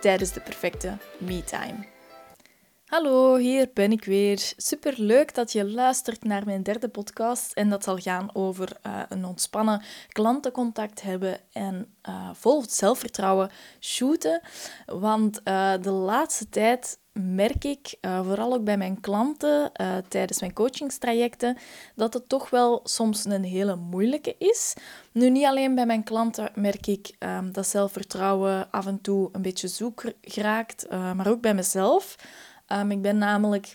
tijdens 0.00 0.32
de 0.32 0.40
perfecte 0.40 0.96
me-time. 1.18 1.86
Hallo, 2.88 3.36
hier 3.36 3.70
ben 3.74 3.92
ik 3.92 4.04
weer. 4.04 4.52
Super 4.56 4.94
leuk 4.96 5.34
dat 5.34 5.52
je 5.52 5.70
luistert 5.70 6.24
naar 6.24 6.44
mijn 6.44 6.62
derde 6.62 6.88
podcast. 6.88 7.52
En 7.52 7.68
dat 7.68 7.84
zal 7.84 7.96
gaan 7.96 8.30
over 8.32 8.76
uh, 8.86 9.02
een 9.08 9.24
ontspannen 9.24 9.82
klantencontact 10.08 11.02
hebben 11.02 11.40
en 11.52 11.94
uh, 12.08 12.30
vol 12.32 12.64
zelfvertrouwen 12.68 13.50
shooten. 13.80 14.40
Want 14.86 15.40
uh, 15.44 15.72
de 15.80 15.90
laatste 15.90 16.48
tijd 16.48 16.98
merk 17.20 17.64
ik, 17.64 17.94
vooral 18.00 18.52
ook 18.52 18.64
bij 18.64 18.76
mijn 18.76 19.00
klanten 19.00 19.72
tijdens 20.08 20.40
mijn 20.40 20.52
coachingstrajecten, 20.52 21.56
dat 21.94 22.14
het 22.14 22.28
toch 22.28 22.50
wel 22.50 22.80
soms 22.84 23.24
een 23.24 23.44
hele 23.44 23.76
moeilijke 23.76 24.34
is. 24.38 24.74
Nu, 25.12 25.30
niet 25.30 25.44
alleen 25.44 25.74
bij 25.74 25.86
mijn 25.86 26.04
klanten 26.04 26.50
merk 26.54 26.86
ik 26.86 27.16
um, 27.18 27.52
dat 27.52 27.66
zelfvertrouwen 27.66 28.70
af 28.70 28.86
en 28.86 29.00
toe 29.00 29.28
een 29.32 29.42
beetje 29.42 29.68
zoek 29.68 30.02
geraakt, 30.22 30.86
maar 30.90 31.28
ook 31.28 31.40
bij 31.40 31.54
mezelf. 31.54 32.16
Um, 32.72 32.90
ik 32.90 33.02
ben 33.02 33.18
namelijk 33.18 33.74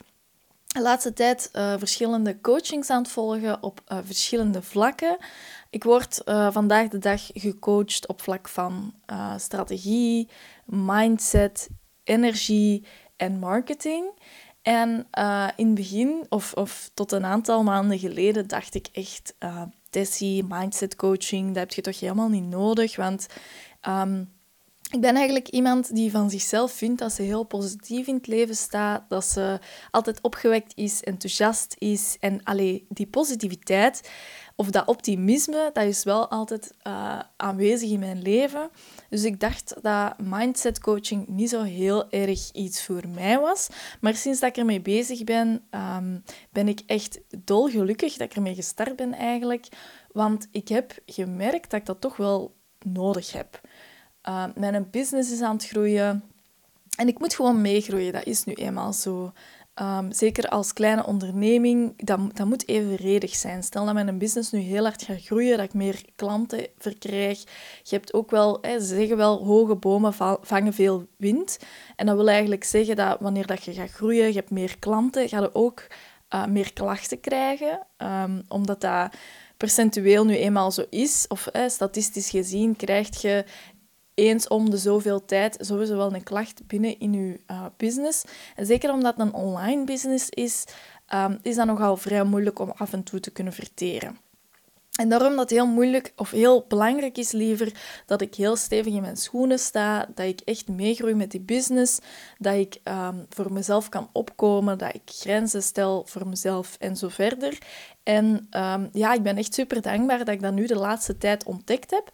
de 0.67 0.81
laatste 0.81 1.13
tijd 1.13 1.49
verschillende 1.77 2.41
coachings 2.41 2.89
aan 2.89 3.01
het 3.01 3.11
volgen 3.11 3.63
op 3.63 3.81
verschillende 4.03 4.61
vlakken. 4.61 5.17
Ik 5.69 5.83
word 5.83 6.21
vandaag 6.49 6.87
de 6.87 6.99
dag 6.99 7.29
gecoacht 7.33 8.07
op 8.07 8.21
vlak 8.21 8.47
van 8.47 8.93
strategie, 9.37 10.29
mindset, 10.65 11.69
energie 12.03 12.85
en 13.23 13.39
marketing. 13.39 14.05
En 14.61 15.07
in 15.55 15.65
het 15.65 15.75
begin, 15.75 16.25
of, 16.29 16.53
of 16.53 16.89
tot 16.93 17.11
een 17.11 17.25
aantal 17.25 17.63
maanden 17.63 17.99
geleden, 17.99 18.47
dacht 18.47 18.75
ik 18.75 18.87
echt: 18.91 19.35
Tessie, 19.89 20.45
mindset 20.47 20.95
coaching, 20.95 21.47
dat 21.47 21.55
heb 21.55 21.71
je 21.71 21.81
toch 21.81 21.99
helemaal 21.99 22.29
niet 22.29 22.49
nodig. 22.49 22.95
Want 22.95 23.27
um, 23.87 24.31
ik 24.93 25.01
ben 25.01 25.15
eigenlijk 25.15 25.47
iemand 25.47 25.95
die 25.95 26.11
van 26.11 26.29
zichzelf 26.29 26.71
vindt 26.71 26.99
dat 26.99 27.11
ze 27.11 27.21
heel 27.21 27.43
positief 27.43 28.07
in 28.07 28.15
het 28.15 28.27
leven 28.27 28.55
staat, 28.55 29.09
dat 29.09 29.25
ze 29.25 29.59
altijd 29.91 30.21
opgewekt 30.21 30.71
is, 30.75 31.03
enthousiast 31.03 31.75
is. 31.77 32.17
En 32.19 32.43
allee, 32.43 32.85
die 32.89 33.07
positiviteit 33.07 34.09
of 34.55 34.69
dat 34.69 34.87
optimisme, 34.87 35.69
dat 35.73 35.83
is 35.83 36.03
wel 36.03 36.29
altijd 36.29 36.73
uh, 36.87 37.19
aanwezig 37.37 37.89
in 37.89 37.99
mijn 37.99 38.21
leven. 38.21 38.69
Dus 39.09 39.23
ik 39.23 39.39
dacht 39.39 39.75
dat 39.81 40.19
mindset 40.19 40.79
coaching 40.79 41.27
niet 41.27 41.49
zo 41.49 41.61
heel 41.61 42.09
erg 42.11 42.51
iets 42.51 42.85
voor 42.85 43.07
mij 43.07 43.39
was. 43.39 43.69
Maar 44.01 44.15
sinds 44.15 44.39
dat 44.39 44.49
ik 44.49 44.57
ermee 44.57 44.81
bezig 44.81 45.23
ben, 45.23 45.63
um, 45.71 46.23
ben 46.51 46.67
ik 46.67 46.81
echt 46.85 47.19
dolgelukkig 47.43 48.13
dat 48.13 48.29
ik 48.29 48.35
ermee 48.35 48.55
gestart 48.55 48.95
ben 48.95 49.13
eigenlijk. 49.13 49.67
Want 50.11 50.47
ik 50.51 50.67
heb 50.67 50.93
gemerkt 51.05 51.69
dat 51.69 51.79
ik 51.79 51.85
dat 51.85 52.01
toch 52.01 52.17
wel 52.17 52.55
nodig 52.85 53.31
heb. 53.31 53.61
Uh, 54.29 54.45
mijn 54.55 54.87
business 54.91 55.31
is 55.31 55.41
aan 55.41 55.55
het 55.55 55.67
groeien. 55.67 56.23
En 56.97 57.07
ik 57.07 57.19
moet 57.19 57.35
gewoon 57.35 57.61
meegroeien, 57.61 58.13
dat 58.13 58.25
is 58.25 58.43
nu 58.43 58.53
eenmaal 58.53 58.93
zo. 58.93 59.31
Um, 59.81 60.11
zeker 60.11 60.49
als 60.49 60.73
kleine 60.73 61.05
onderneming, 61.05 61.93
dat, 61.97 62.19
dat 62.33 62.47
moet 62.47 62.67
evenredig 62.67 63.35
zijn. 63.35 63.63
Stel 63.63 63.85
dat 63.85 63.93
mijn 63.93 64.17
business 64.17 64.51
nu 64.51 64.59
heel 64.59 64.83
hard 64.83 65.03
gaat 65.03 65.23
groeien, 65.23 65.57
dat 65.57 65.65
ik 65.65 65.73
meer 65.73 66.05
klanten 66.15 66.67
verkrijg. 66.77 67.39
Je 67.83 67.95
hebt 67.95 68.13
ook 68.13 68.31
wel, 68.31 68.57
hè, 68.61 68.79
ze 68.79 68.85
zeggen 68.85 69.17
wel, 69.17 69.45
hoge 69.45 69.75
bomen 69.75 70.13
vangen 70.41 70.73
veel 70.73 71.07
wind. 71.17 71.59
En 71.95 72.05
dat 72.05 72.15
wil 72.15 72.29
eigenlijk 72.29 72.63
zeggen 72.63 72.95
dat 72.95 73.19
wanneer 73.19 73.47
dat 73.47 73.63
je 73.63 73.73
gaat 73.73 73.91
groeien, 73.91 74.27
je 74.27 74.33
hebt 74.33 74.51
meer 74.51 74.79
klanten, 74.79 75.29
ga 75.29 75.39
je 75.39 75.55
ook 75.55 75.87
uh, 76.29 76.45
meer 76.45 76.73
klachten 76.73 77.19
krijgen. 77.19 77.79
Um, 77.97 78.43
omdat 78.47 78.81
dat 78.81 79.13
percentueel 79.57 80.25
nu 80.25 80.35
eenmaal 80.35 80.71
zo 80.71 80.85
is, 80.89 81.25
of 81.27 81.49
statistisch 81.67 82.29
gezien, 82.29 82.75
krijg 82.75 83.21
je 83.21 83.45
eens 84.13 84.47
om 84.47 84.69
de 84.69 84.77
zoveel 84.77 85.25
tijd 85.25 85.57
sowieso 85.59 85.95
wel 85.95 86.13
een 86.13 86.23
klacht 86.23 86.67
binnen 86.67 86.99
in 86.99 87.13
je 87.13 87.39
uh, 87.51 87.65
business. 87.77 88.23
En 88.55 88.65
zeker 88.65 88.91
omdat 88.91 89.17
het 89.17 89.25
een 89.25 89.33
online 89.33 89.83
business 89.83 90.29
is, 90.29 90.65
um, 91.13 91.39
is 91.41 91.55
dat 91.55 91.65
nogal 91.65 91.97
vrij 91.97 92.23
moeilijk 92.23 92.59
om 92.59 92.73
af 92.77 92.93
en 92.93 93.03
toe 93.03 93.19
te 93.19 93.31
kunnen 93.31 93.53
verteren. 93.53 94.17
En 94.93 95.09
daarom 95.09 95.35
dat 95.35 95.49
heel 95.49 95.67
moeilijk 95.67 96.13
of 96.15 96.31
heel 96.31 96.65
belangrijk 96.67 97.17
is 97.17 97.31
liever 97.31 97.71
dat 98.05 98.21
ik 98.21 98.35
heel 98.35 98.55
stevig 98.55 98.93
in 98.93 99.01
mijn 99.01 99.17
schoenen 99.17 99.59
sta, 99.59 100.07
dat 100.15 100.25
ik 100.25 100.41
echt 100.41 100.67
meegroei 100.67 101.13
met 101.13 101.31
die 101.31 101.41
business, 101.41 101.99
dat 102.37 102.53
ik 102.53 102.79
um, 102.83 103.25
voor 103.29 103.53
mezelf 103.53 103.89
kan 103.89 104.09
opkomen, 104.11 104.77
dat 104.77 104.93
ik 104.93 105.01
grenzen 105.05 105.63
stel 105.63 106.03
voor 106.07 106.27
mezelf 106.27 106.75
en 106.79 106.95
zo 106.95 107.07
verder. 107.07 107.57
En 108.03 108.47
um, 108.51 108.89
ja, 108.91 109.13
ik 109.13 109.23
ben 109.23 109.37
echt 109.37 109.53
super 109.53 109.81
dankbaar 109.81 110.17
dat 110.17 110.27
ik 110.27 110.41
dat 110.41 110.53
nu 110.53 110.65
de 110.65 110.75
laatste 110.75 111.17
tijd 111.17 111.43
ontdekt 111.43 111.91
heb, 111.91 112.11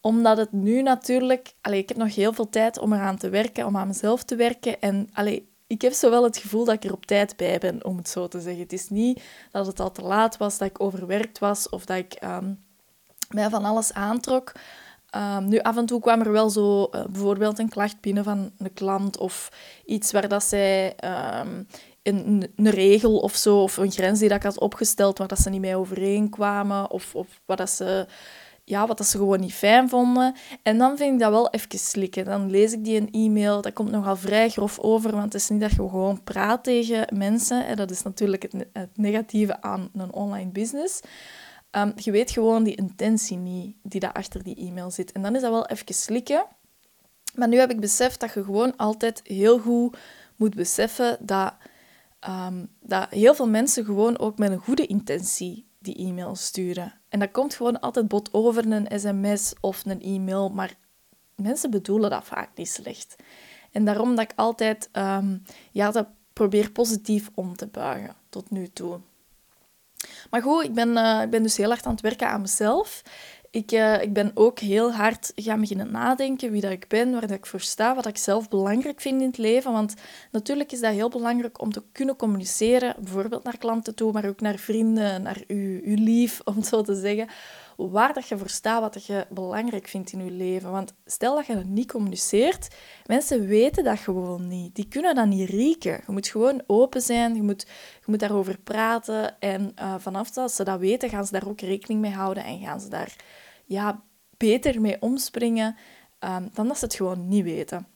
omdat 0.00 0.36
het 0.36 0.52
nu 0.52 0.82
natuurlijk... 0.82 1.52
Allee, 1.60 1.80
ik 1.80 1.88
heb 1.88 1.98
nog 1.98 2.14
heel 2.14 2.32
veel 2.32 2.48
tijd 2.48 2.78
om 2.78 2.92
eraan 2.92 3.16
te 3.16 3.28
werken, 3.28 3.66
om 3.66 3.76
aan 3.76 3.86
mezelf 3.86 4.22
te 4.24 4.36
werken. 4.36 4.80
En 4.80 5.08
allee, 5.12 5.48
ik 5.66 5.82
heb 5.82 5.92
zowel 5.92 6.24
het 6.24 6.36
gevoel 6.36 6.64
dat 6.64 6.74
ik 6.74 6.84
er 6.84 6.92
op 6.92 7.06
tijd 7.06 7.36
bij 7.36 7.58
ben, 7.58 7.84
om 7.84 7.96
het 7.96 8.08
zo 8.08 8.28
te 8.28 8.40
zeggen. 8.40 8.62
Het 8.62 8.72
is 8.72 8.88
niet 8.88 9.22
dat 9.50 9.66
het 9.66 9.80
al 9.80 9.92
te 9.92 10.02
laat 10.02 10.36
was, 10.36 10.58
dat 10.58 10.68
ik 10.68 10.80
overwerkt 10.80 11.38
was 11.38 11.68
of 11.68 11.84
dat 11.84 11.96
ik 11.96 12.22
um, 12.24 12.64
mij 13.28 13.50
van 13.50 13.64
alles 13.64 13.92
aantrok. 13.92 14.52
Um, 15.16 15.48
nu, 15.48 15.58
af 15.58 15.76
en 15.76 15.86
toe 15.86 16.00
kwam 16.00 16.20
er 16.20 16.32
wel 16.32 16.50
zo 16.50 16.88
uh, 16.90 17.04
bijvoorbeeld 17.04 17.58
een 17.58 17.68
klacht 17.68 18.00
binnen 18.00 18.24
van 18.24 18.52
een 18.58 18.72
klant 18.74 19.18
of 19.18 19.52
iets 19.84 20.12
waar 20.12 20.28
dat 20.28 20.44
zij 20.44 20.94
um, 21.40 21.66
een, 22.02 22.52
een, 22.56 22.70
regel 22.70 23.18
of 23.18 23.34
zo, 23.34 23.62
of 23.62 23.76
een 23.76 23.90
grens 23.90 24.18
die 24.18 24.28
dat 24.28 24.36
ik 24.36 24.42
had 24.42 24.58
opgesteld 24.58 25.18
waar 25.18 25.28
dat 25.28 25.38
ze 25.38 25.50
niet 25.50 25.60
mee 25.60 25.76
overeenkwamen 25.76 26.90
of, 26.90 27.14
of 27.14 27.40
wat 27.44 27.58
dat 27.58 27.70
ze 27.70 28.06
ja, 28.68 28.86
wat 28.86 28.98
dat 28.98 29.06
ze 29.06 29.16
gewoon 29.16 29.40
niet 29.40 29.52
fijn 29.52 29.88
vonden. 29.88 30.34
En 30.62 30.78
dan 30.78 30.96
vind 30.96 31.12
ik 31.12 31.18
dat 31.18 31.30
wel 31.30 31.50
even 31.50 31.78
slikken. 31.78 32.24
Dan 32.24 32.50
lees 32.50 32.72
ik 32.72 32.84
die 32.84 33.00
een 33.00 33.10
e-mail. 33.10 33.60
Dat 33.60 33.72
komt 33.72 33.90
nogal 33.90 34.16
vrij 34.16 34.48
grof 34.48 34.78
over, 34.78 35.10
want 35.10 35.32
het 35.32 35.34
is 35.34 35.48
niet 35.48 35.60
dat 35.60 35.70
je 35.70 35.76
gewoon 35.76 36.22
praat 36.24 36.64
tegen 36.64 37.16
mensen. 37.16 37.66
En 37.66 37.76
dat 37.76 37.90
is 37.90 38.02
natuurlijk 38.02 38.42
het, 38.42 38.88
negatieve 38.94 39.62
aan 39.62 39.90
een 39.94 40.12
online 40.12 40.50
business. 40.50 41.00
Um, 41.70 41.92
je 41.96 42.10
weet 42.10 42.30
gewoon 42.30 42.64
die 42.64 42.76
intentie 42.76 43.36
niet 43.36 43.76
die 43.82 44.00
daar 44.00 44.12
achter 44.12 44.42
die 44.42 44.56
e-mail 44.56 44.90
zit. 44.90 45.12
En 45.12 45.22
dan 45.22 45.34
is 45.34 45.40
dat 45.40 45.50
wel 45.50 45.66
even 45.66 45.94
slikken. 45.94 46.46
Maar 47.34 47.48
nu 47.48 47.58
heb 47.58 47.70
ik 47.70 47.80
beseft 47.80 48.20
dat 48.20 48.32
je 48.34 48.44
gewoon 48.44 48.76
altijd 48.76 49.20
heel 49.24 49.58
goed 49.58 49.96
moet 50.36 50.54
beseffen 50.54 51.16
dat, 51.20 51.54
um, 52.28 52.68
dat 52.80 53.06
heel 53.10 53.34
veel 53.34 53.48
mensen 53.48 53.84
gewoon 53.84 54.18
ook 54.18 54.38
met 54.38 54.50
een 54.50 54.58
goede 54.58 54.86
intentie 54.86 55.66
die 55.78 55.96
e-mail 55.96 56.36
sturen. 56.36 56.94
En 57.08 57.18
dat 57.18 57.30
komt 57.30 57.54
gewoon 57.54 57.80
altijd 57.80 58.08
bot 58.08 58.32
over 58.32 58.72
een 58.72 59.00
sms 59.00 59.52
of 59.60 59.84
een 59.84 60.02
e-mail, 60.02 60.48
maar 60.48 60.74
mensen 61.34 61.70
bedoelen 61.70 62.10
dat 62.10 62.24
vaak 62.24 62.50
niet 62.54 62.68
slecht. 62.68 63.16
En 63.72 63.84
daarom 63.84 64.14
dat 64.14 64.30
ik 64.30 64.32
altijd 64.36 64.88
um, 64.92 65.42
ja, 65.72 65.90
dat 65.90 66.06
probeer 66.32 66.70
positief 66.70 67.30
om 67.34 67.56
te 67.56 67.66
buigen 67.66 68.14
tot 68.28 68.50
nu 68.50 68.68
toe. 68.68 69.00
Maar 70.30 70.42
goed, 70.42 70.64
ik 70.64 70.74
ben, 70.74 70.88
uh, 70.88 71.22
ik 71.22 71.30
ben 71.30 71.42
dus 71.42 71.56
heel 71.56 71.68
hard 71.68 71.86
aan 71.86 71.92
het 71.92 72.00
werken 72.00 72.28
aan 72.28 72.40
mezelf. 72.40 73.02
Ik, 73.50 73.72
uh, 73.72 74.02
ik 74.02 74.12
ben 74.12 74.30
ook 74.34 74.58
heel 74.58 74.92
hard 74.92 75.32
gaan 75.34 75.60
beginnen 75.60 75.90
nadenken 75.90 76.50
wie 76.50 76.60
dat 76.60 76.70
ik 76.70 76.88
ben, 76.88 77.12
waar 77.12 77.20
dat 77.20 77.30
ik 77.30 77.46
voor 77.46 77.60
sta, 77.60 77.94
wat 77.94 78.06
ik 78.06 78.16
zelf 78.16 78.48
belangrijk 78.48 79.00
vind 79.00 79.20
in 79.20 79.26
het 79.26 79.38
leven. 79.38 79.72
Want 79.72 79.94
natuurlijk 80.32 80.72
is 80.72 80.80
dat 80.80 80.92
heel 80.92 81.08
belangrijk 81.08 81.60
om 81.60 81.72
te 81.72 81.82
kunnen 81.92 82.16
communiceren, 82.16 82.94
bijvoorbeeld 82.98 83.44
naar 83.44 83.58
klanten 83.58 83.94
toe, 83.94 84.12
maar 84.12 84.28
ook 84.28 84.40
naar 84.40 84.58
vrienden, 84.58 85.22
naar 85.22 85.42
uw, 85.46 85.80
uw 85.82 85.96
lief, 86.04 86.40
om 86.54 86.62
zo 86.62 86.82
te 86.82 86.94
zeggen. 86.94 87.28
Waar 87.76 88.14
dat 88.14 88.28
je 88.28 88.38
voor 88.38 88.48
staat, 88.48 88.80
wat 88.80 88.92
dat 88.92 89.06
je 89.06 89.26
belangrijk 89.30 89.88
vindt 89.88 90.12
in 90.12 90.24
je 90.24 90.30
leven. 90.30 90.70
Want 90.70 90.94
stel 91.04 91.34
dat 91.34 91.46
je 91.46 91.54
dat 91.54 91.64
niet 91.64 91.90
communiceert, 91.90 92.68
mensen 93.06 93.46
weten 93.46 93.84
dat 93.84 93.98
gewoon 93.98 94.48
niet. 94.48 94.74
Die 94.74 94.88
kunnen 94.88 95.14
dat 95.14 95.26
niet 95.26 95.48
rieken. 95.48 96.00
Je 96.06 96.12
moet 96.12 96.28
gewoon 96.28 96.62
open 96.66 97.00
zijn, 97.00 97.34
je 97.34 97.42
moet, 97.42 97.66
je 97.98 98.04
moet 98.06 98.20
daarover 98.20 98.58
praten. 98.58 99.40
En 99.40 99.72
uh, 99.80 99.94
vanaf 99.98 100.30
dat 100.30 100.52
ze 100.52 100.64
dat 100.64 100.78
weten, 100.78 101.08
gaan 101.08 101.26
ze 101.26 101.32
daar 101.32 101.48
ook 101.48 101.60
rekening 101.60 102.00
mee 102.00 102.12
houden 102.12 102.44
en 102.44 102.60
gaan 102.60 102.80
ze 102.80 102.88
daar 102.88 103.16
ja, 103.68 104.02
beter 104.36 104.80
mee 104.80 104.96
omspringen 105.00 105.76
um, 106.20 106.50
dan 106.52 106.68
dat 106.68 106.78
ze 106.78 106.84
het 106.84 106.94
gewoon 106.94 107.28
niet 107.28 107.44
weten. 107.44 107.86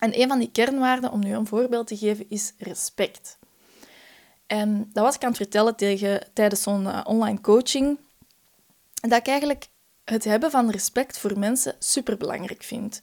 En 0.00 0.20
een 0.20 0.28
van 0.28 0.38
die 0.38 0.50
kernwaarden, 0.50 1.12
om 1.12 1.20
nu 1.20 1.34
een 1.34 1.46
voorbeeld 1.46 1.86
te 1.86 1.96
geven, 1.96 2.26
is 2.28 2.52
respect. 2.58 3.38
En 4.46 4.90
dat 4.92 5.04
was 5.04 5.14
ik 5.14 5.22
aan 5.22 5.28
het 5.28 5.36
vertellen 5.36 5.76
tegen, 5.76 6.28
tijdens 6.32 6.62
zo'n 6.62 6.82
uh, 6.82 7.00
online 7.04 7.40
coaching. 7.40 7.98
Dat 9.00 9.18
ik 9.18 9.26
eigenlijk 9.26 9.68
het 10.04 10.24
hebben 10.24 10.50
van 10.50 10.70
respect 10.70 11.18
voor 11.18 11.38
mensen 11.38 11.74
superbelangrijk 11.78 12.62
vind. 12.62 13.00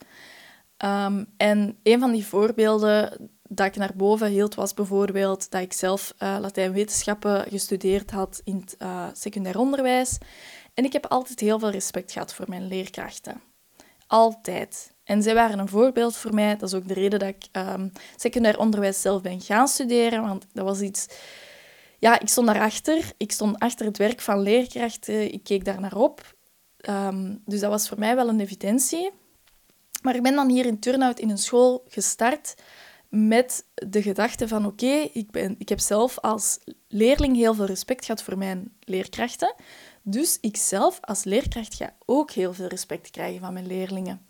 Ehm, 0.78 1.24
en 1.38 1.78
een 1.84 2.00
van 2.00 2.12
die 2.12 2.26
voorbeelden 2.26 3.30
dat 3.50 3.68
ik 3.68 3.76
naar 3.76 3.94
boven 3.96 4.28
hield 4.28 4.56
was 4.56 4.74
bijvoorbeeld 4.74 5.52
dat 5.52 5.62
ik 5.62 5.74
zelf 5.74 6.14
uh, 6.20 6.38
Latijnwetenschappen 6.40 7.46
gestudeerd 7.50 8.12
had 8.12 8.42
in 8.44 8.56
het 8.56 8.76
uh, 8.80 9.08
secundair 9.14 9.58
onderwijs. 9.58 10.18
En 10.78 10.84
ik 10.84 10.94
heb 10.94 11.06
altijd 11.06 11.40
heel 11.40 11.60
veel 11.60 11.70
respect 11.70 12.12
gehad 12.12 12.34
voor 12.34 12.46
mijn 12.50 12.68
leerkrachten. 12.68 13.42
Altijd. 14.08 14.92
En 15.04 15.24
zij 15.24 15.34
waren 15.34 15.60
een 15.60 15.68
voorbeeld 15.68 16.16
voor 16.16 16.34
mij. 16.34 16.58
Dat 16.58 16.70
is 16.70 16.76
ook 16.76 16.88
de 16.88 16.94
reden 16.94 17.20
dat 17.20 17.30
ik 17.30 17.48
um, 17.52 17.92
secundair 18.16 18.60
onderwijs 18.60 19.02
zelf 19.02 19.22
ben 19.22 19.42
gaan 19.42 19.68
studeren. 19.68 20.22
Want 20.22 20.46
dat 20.54 20.66
was 20.66 20.80
iets... 20.80 21.08
Ja, 22.00 22.20
ik 22.20 22.30
stond 22.30 22.48
daarachter. 22.48 23.12
Ik 23.18 23.32
stond 23.32 23.60
achter 23.60 23.86
het 23.86 23.98
werk 23.98 24.22
van 24.22 24.40
leerkrachten. 24.40 25.34
Ik 25.34 25.44
keek 25.44 25.66
daar 25.66 25.80
naar 25.80 25.96
op. 25.96 26.36
Um, 26.90 27.42
dus 27.46 27.60
dat 27.60 27.70
was 27.70 27.88
voor 27.88 28.00
mij 28.00 28.16
wel 28.16 28.30
een 28.30 28.40
evidentie. 28.40 29.12
Maar 30.02 30.16
ik 30.16 30.24
ben 30.24 30.36
dan 30.36 30.50
hier 30.50 30.66
in 30.66 30.80
Turnhout 30.80 31.20
in 31.20 31.30
een 31.30 31.38
school 31.38 31.84
gestart 31.88 32.56
met 33.10 33.66
de 33.74 34.02
gedachte 34.02 34.48
van 34.48 34.66
oké, 34.66 34.86
ik 34.86 35.12
ik, 35.14 35.56
ik 35.58 35.70
heb 35.70 35.80
zelf 35.80 36.20
als 36.20 36.60
leerling 36.88 37.36
heel 37.36 37.54
veel 37.54 37.66
respect 37.66 38.06
gehad 38.06 38.24
voor 38.24 38.38
mijn 38.38 38.74
leerkrachten. 38.80 39.56
Dus 40.10 40.38
ik 40.42 40.58
zelf 40.58 40.98
als 41.02 41.24
leerkracht 41.24 41.76
ga 41.76 41.94
ook 42.06 42.32
heel 42.32 42.54
veel 42.54 42.68
respect 42.68 43.12
krijgen 43.12 43.40
van 43.40 43.54
mijn 43.54 43.68
leerlingen. 43.68 44.28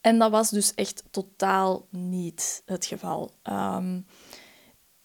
En 0.00 0.18
dat 0.18 0.30
was 0.30 0.50
dus 0.50 0.74
echt 0.74 1.04
totaal 1.10 1.86
niet 1.90 2.62
het 2.64 2.86
geval. 2.86 3.30
Um, 3.42 4.06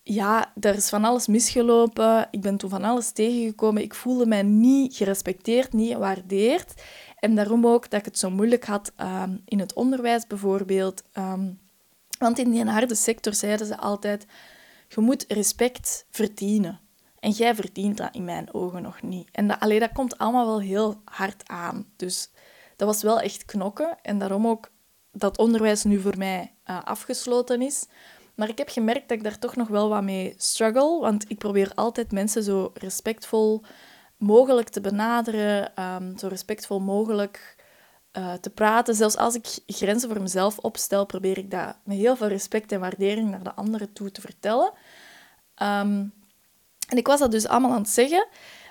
ja, 0.04 0.54
er 0.60 0.76
is 0.76 0.90
van 0.90 1.04
alles 1.04 1.28
misgelopen. 1.28 2.28
Ik 2.32 2.42
ben 2.42 2.58
toen 2.58 2.70
van 2.70 2.84
alles 2.84 3.12
tegengekomen. 3.12 3.82
Ik 3.82 3.94
voelde 3.94 4.26
mij 4.26 4.44
niet 4.44 4.96
gerespecteerd, 4.96 5.74
niet 5.74 5.92
gewaardeerd. 5.92 6.82
En 7.20 7.36
daarom 7.36 7.68
ook 7.68 7.90
dat 7.90 8.00
ik 8.00 8.06
het 8.06 8.20
zo 8.20 8.30
moeilijk 8.30 8.66
had 8.66 8.92
um, 8.98 9.42
in 9.46 9.60
het 9.60 9.74
onderwijs 9.74 10.28
bijvoorbeeld. 10.28 11.04
Um, 11.14 11.60
want 12.20 12.40
in 12.40 12.52
die 12.52 12.66
harde 12.66 12.96
sector 12.96 13.34
zeiden 13.34 13.68
ze 13.68 13.78
altijd, 13.78 14.26
je 14.88 15.02
moet 15.02 15.26
respect 15.28 16.06
verdienen. 16.10 16.80
En 17.24 17.32
jij 17.32 17.56
verdient 17.56 17.98
dat 17.98 18.16
in 18.16 18.24
mijn 18.24 18.54
ogen 18.54 18.82
nog 18.82 19.02
niet. 19.02 19.30
En 19.32 19.48
dat, 19.48 19.60
dat 19.60 19.92
komt 19.92 20.18
allemaal 20.18 20.46
wel 20.46 20.62
heel 20.62 21.02
hard 21.06 21.48
aan. 21.48 21.86
Dus 21.96 22.32
dat 22.76 22.88
was 22.88 23.02
wel 23.02 23.20
echt 23.20 23.46
knokken. 23.46 23.98
En 24.02 24.20
daarom 24.20 24.48
ook 24.48 24.70
dat 25.12 25.38
onderwijs 25.38 25.84
nu 25.84 26.00
voor 26.00 26.18
mij 26.18 26.54
uh, 26.66 26.84
afgesloten 26.84 27.62
is. 27.62 27.88
Maar 28.36 28.50
ik 28.50 28.58
heb 28.58 28.70
gemerkt 28.70 29.10
dat 29.10 29.18
ik 29.18 29.24
daar 29.24 29.40
toch 29.40 29.56
nog 29.56 29.68
wel 29.68 29.90
wat 29.90 30.04
mee 30.04 30.34
struggle. 30.38 31.00
Want 31.00 31.30
ik 31.30 31.38
probeer 31.38 31.72
altijd 31.76 32.12
mensen 32.12 32.44
zo 32.44 32.72
respectvol 32.74 33.64
mogelijk 34.18 34.70
te 34.70 34.82
benaderen. 34.82 35.84
Um, 35.84 36.18
zo 36.18 36.28
respectvol 36.28 36.80
mogelijk 36.80 37.56
uh, 38.18 38.34
te 38.34 38.50
praten. 38.50 38.96
Zelfs 38.96 39.18
als 39.18 39.36
ik 39.36 39.60
grenzen 39.66 40.10
voor 40.10 40.22
mezelf 40.22 40.58
opstel, 40.58 41.06
probeer 41.06 41.38
ik 41.38 41.52
dat 41.52 41.78
met 41.84 41.98
heel 41.98 42.16
veel 42.16 42.28
respect 42.28 42.72
en 42.72 42.80
waardering 42.80 43.30
naar 43.30 43.44
de 43.44 43.54
anderen 43.54 43.94
toe 43.94 44.12
te 44.12 44.22
vertellen. 44.22 44.72
Um, 45.62 46.14
en 46.94 47.00
ik 47.00 47.08
was 47.08 47.20
dat 47.20 47.32
dus 47.32 47.48
allemaal 47.48 47.72
aan 47.72 47.82
het 47.82 47.90
zeggen. 47.90 48.28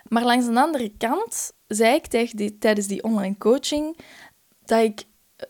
Maar 0.08 0.24
langs 0.24 0.46
de 0.46 0.60
andere 0.60 0.92
kant 0.98 1.52
zei 1.66 1.94
ik 1.94 2.36
die, 2.36 2.58
tijdens 2.58 2.86
die 2.86 3.02
online 3.02 3.38
coaching 3.38 3.98
dat 4.64 4.82
ik 4.82 5.04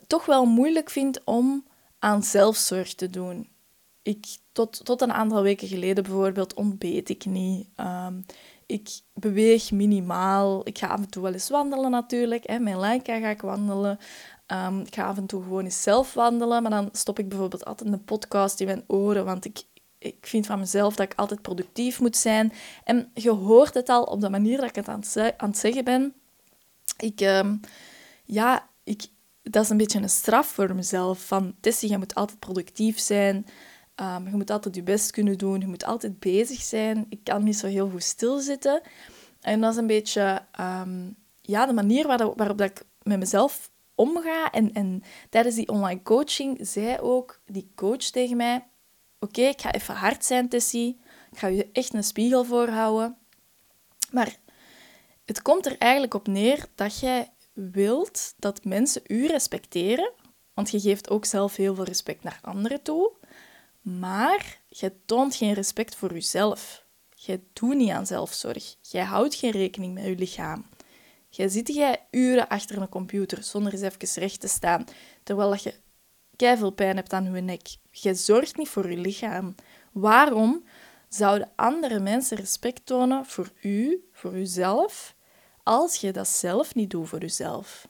toch 0.07 0.27
wel 0.27 0.45
moeilijk 0.45 0.91
vind 0.91 1.25
om 1.25 1.67
aan 1.99 2.23
zelfzorg 2.23 2.95
te 2.95 3.11
doen. 3.11 3.49
Ik, 4.03 4.27
tot, 4.53 4.85
tot 4.85 5.01
een 5.01 5.13
aantal 5.13 5.43
weken 5.43 5.69
geleden 5.69 6.05
bijvoorbeeld 6.05 6.55
ontbeet 6.55 7.09
ik 7.09 7.25
niet. 7.25 7.69
Um, 7.77 8.25
ik 8.67 9.01
beweeg 9.15 9.71
minimaal. 9.71 10.61
Ik 10.65 10.79
ga 10.79 10.87
af 10.87 10.99
en 10.99 11.11
toe 11.11 11.23
wel 11.23 11.33
eens 11.33 11.49
wandelen 11.49 11.91
natuurlijk. 11.91 12.47
Hè. 12.47 12.59
Mijn 12.59 12.77
Laika 12.77 13.19
ga 13.19 13.29
ik 13.29 13.41
wandelen. 13.41 13.99
Um, 14.47 14.81
ik 14.81 14.95
ga 14.95 15.05
af 15.05 15.17
en 15.17 15.27
toe 15.27 15.43
gewoon 15.43 15.65
eens 15.65 15.83
zelf 15.83 16.15
wandelen. 16.15 16.63
Maar 16.63 16.71
dan 16.71 16.89
stop 16.93 17.19
ik 17.19 17.29
bijvoorbeeld 17.29 17.65
altijd 17.65 17.93
een 17.93 18.05
podcast 18.05 18.61
in 18.61 18.67
mijn 18.67 18.85
oren. 18.87 19.25
Want 19.25 19.45
ik, 19.45 19.63
ik 20.03 20.27
vind 20.27 20.47
van 20.47 20.59
mezelf 20.59 20.97
dat 20.97 21.07
ik 21.13 21.19
altijd 21.19 21.43
productief 21.43 22.01
moet 22.01 22.17
zijn. 22.17 22.53
En 22.85 23.11
je 23.15 23.31
hoort 23.31 23.75
het 23.75 23.89
al 23.89 24.03
op 24.03 24.21
de 24.21 24.31
manier 24.31 24.57
dat 24.57 24.69
ik 24.69 24.75
het 24.75 24.89
aan 24.89 25.01
het, 25.01 25.35
aan 25.37 25.49
het 25.49 25.59
zeggen 25.59 25.85
ben. 25.85 26.15
Ik, 26.97 27.21
um, 27.21 27.61
ja, 28.25 28.69
ik, 28.85 29.07
dat 29.43 29.65
is 29.65 29.71
een 29.71 29.77
beetje 29.77 29.99
een 29.99 30.09
straf 30.09 30.47
voor 30.47 30.75
mezelf. 30.75 31.27
Van, 31.27 31.55
Tessie, 31.61 31.91
je 31.91 31.99
moet 31.99 32.15
altijd 32.15 32.39
productief 32.39 32.99
zijn. 32.99 33.47
Um, 33.97 34.29
je 34.29 34.37
moet 34.37 34.51
altijd 34.51 34.75
je 34.75 34.83
best 34.83 35.11
kunnen 35.11 35.39
doen. 35.39 35.61
Je 35.61 35.67
moet 35.67 35.85
altijd 35.85 36.19
bezig 36.19 36.63
zijn. 36.63 37.07
Ik 37.09 37.25
kan 37.25 37.45
niet 37.45 37.59
zo 37.59 37.67
heel 37.67 37.91
goed 37.91 38.03
stilzitten. 38.03 38.81
En 39.41 39.61
dat 39.61 39.73
is 39.73 39.79
een 39.79 39.87
beetje 39.87 40.43
um, 40.61 41.17
ja, 41.41 41.67
de 41.67 41.73
manier 41.73 42.07
waarop, 42.07 42.39
waarop 42.39 42.59
dat 42.59 42.71
ik 42.71 42.85
met 43.03 43.19
mezelf 43.19 43.71
omga. 43.95 44.51
En, 44.51 44.73
en 44.73 45.03
tijdens 45.31 45.55
die 45.55 45.69
online 45.69 46.03
coaching 46.03 46.59
zei 46.61 46.99
ook 46.99 47.41
die 47.47 47.71
coach 47.75 48.05
tegen 48.05 48.37
mij... 48.37 48.67
Oké, 49.23 49.41
ik 49.41 49.61
ga 49.61 49.73
even 49.73 49.95
hard 49.95 50.25
zijn, 50.25 50.49
Tessie. 50.49 51.01
Ik 51.31 51.39
ga 51.39 51.47
je 51.47 51.69
echt 51.73 51.95
een 51.95 52.05
spiegel 52.05 52.45
voorhouden. 52.45 53.17
Maar 54.11 54.37
het 55.25 55.43
komt 55.43 55.67
er 55.67 55.79
eigenlijk 55.79 56.15
op 56.15 56.27
neer 56.27 56.67
dat 56.75 57.01
jij 57.01 57.33
wilt 57.53 58.35
dat 58.37 58.65
mensen 58.65 59.03
u 59.07 59.27
respecteren. 59.27 60.13
Want 60.55 60.71
je 60.71 60.81
geeft 60.81 61.11
ook 61.11 61.25
zelf 61.25 61.57
heel 61.57 61.75
veel 61.75 61.85
respect 61.85 62.23
naar 62.23 62.39
anderen 62.43 62.83
toe. 62.83 63.13
Maar 63.81 64.61
je 64.69 64.93
toont 65.05 65.35
geen 65.35 65.53
respect 65.53 65.95
voor 65.95 66.13
jezelf. 66.13 66.85
Je 67.15 67.41
doet 67.53 67.75
niet 67.75 67.91
aan 67.91 68.07
zelfzorg. 68.07 68.77
Jij 68.81 69.05
houdt 69.05 69.35
geen 69.35 69.51
rekening 69.51 69.95
met 69.95 70.05
je 70.05 70.17
lichaam. 70.17 70.67
Jij 71.29 71.49
zit 71.49 71.75
jij 71.75 72.07
uren 72.11 72.49
achter 72.49 72.81
een 72.81 72.89
computer 72.89 73.43
zonder 73.43 73.73
eens 73.73 73.83
even 73.83 74.21
recht 74.23 74.41
te 74.41 74.49
staan, 74.49 74.85
terwijl 75.23 75.55
je 75.55 75.75
veel 76.37 76.71
pijn 76.71 76.97
hebt 76.97 77.13
aan 77.13 77.35
je 77.35 77.41
nek. 77.41 77.77
Je 77.91 78.15
zorgt 78.15 78.57
niet 78.57 78.69
voor 78.69 78.91
je 78.91 78.97
lichaam. 78.97 79.55
Waarom 79.93 80.65
zouden 81.09 81.51
andere 81.57 82.01
mensen 82.01 82.37
respect 82.37 82.87
tonen 82.87 83.27
voor 83.27 83.51
u, 83.63 84.09
voor 84.13 84.33
jezelf, 84.33 85.15
als 85.63 85.97
je 85.97 86.13
dat 86.13 86.29
zelf 86.29 86.75
niet 86.75 86.91
doet 86.91 87.09
voor 87.09 87.21
jezelf? 87.21 87.89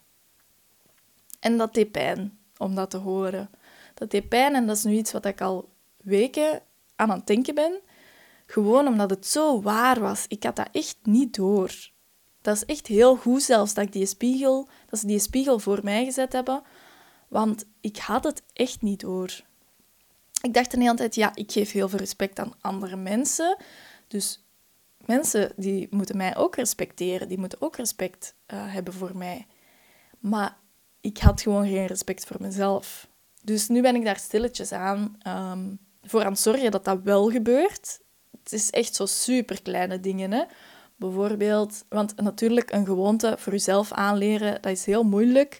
En 1.41 1.57
dat 1.57 1.75
deed 1.75 1.93
pijn 1.93 2.39
om 2.57 2.75
dat 2.75 2.91
te 2.91 2.97
horen. 2.97 3.51
Dat 3.95 4.11
deed 4.11 4.29
pijn 4.29 4.55
en 4.55 4.67
dat 4.67 4.77
is 4.77 4.85
nu 4.85 4.93
iets 4.93 5.13
wat 5.13 5.25
ik 5.25 5.41
al 5.41 5.69
weken 5.97 6.63
aan 6.97 7.11
het 7.11 7.27
denken 7.27 7.55
ben. 7.55 7.81
Gewoon 8.47 8.87
omdat 8.87 9.11
het 9.11 9.27
zo 9.27 9.63
waar 9.63 10.01
was. 10.01 10.25
Ik 10.29 10.43
had 10.43 10.57
dat 10.57 10.69
echt 10.73 10.99
niet 11.03 11.35
door. 11.35 11.91
Dat 12.43 12.57
is 12.57 12.65
echt 12.65 12.87
heel 12.87 13.17
goed 13.17 13.43
zelfs 13.43 13.75
dat, 13.75 13.85
ik 13.85 13.93
die 13.93 14.07
spiegel, 14.07 14.69
dat 14.89 14.99
ze 14.99 15.07
die 15.07 15.19
spiegel 15.19 15.59
voor 15.59 15.81
mij 15.83 16.05
gezet 16.05 16.33
hebben. 16.33 16.63
Want 17.33 17.65
ik 17.81 17.97
had 17.97 18.25
het 18.25 18.43
echt 18.53 18.83
niet 18.83 19.01
door. 19.01 19.41
Ik 20.43 20.55
dacht 20.55 20.71
de 20.71 20.81
hele 20.81 20.95
tijd, 20.95 21.15
ja, 21.15 21.35
ik 21.35 21.53
geef 21.53 21.73
heel 21.73 21.89
veel 21.89 21.99
respect 21.99 22.39
aan 22.39 22.55
andere 22.61 22.97
mensen. 22.97 23.57
Dus 24.09 24.45
mensen 25.05 25.53
die 25.57 25.89
moeten 25.91 26.17
mij 26.17 26.37
ook 26.37 26.57
respecteren. 26.57 27.29
Die 27.29 27.39
moeten 27.39 27.61
ook 27.63 27.77
respect 27.77 28.35
uh, 28.47 28.73
hebben 28.73 28.95
voor 28.95 29.17
mij. 29.17 29.47
Maar 30.19 30.57
ik 31.01 31.19
had 31.19 31.41
gewoon 31.43 31.67
geen 31.69 31.87
respect 31.87 32.27
voor 32.27 32.37
mezelf. 32.41 33.09
Dus 33.43 33.69
nu 33.69 33.83
ben 33.83 33.95
ik 33.95 34.05
daar 34.05 34.19
stilletjes 34.19 34.73
aan 34.73 35.19
um, 35.27 35.79
voor 36.03 36.25
aan 36.25 36.33
het 36.33 36.41
zorgen 36.41 36.71
dat 36.71 36.85
dat 36.85 37.03
wel 37.03 37.31
gebeurt. 37.31 38.01
Het 38.43 38.53
is 38.53 38.71
echt 38.71 38.95
zo 38.95 39.07
super 39.07 39.63
kleine 39.63 40.01
dingen. 40.01 40.33
Hè? 40.33 40.45
Bijvoorbeeld, 40.97 41.85
want 41.89 42.17
natuurlijk 42.17 42.73
een 42.73 42.87
gewoonte 42.87 43.35
voor 43.39 43.53
jezelf 43.53 43.93
aanleren, 43.93 44.63
dat 44.63 44.73
is 44.73 44.85
heel 44.85 45.03
moeilijk. 45.03 45.59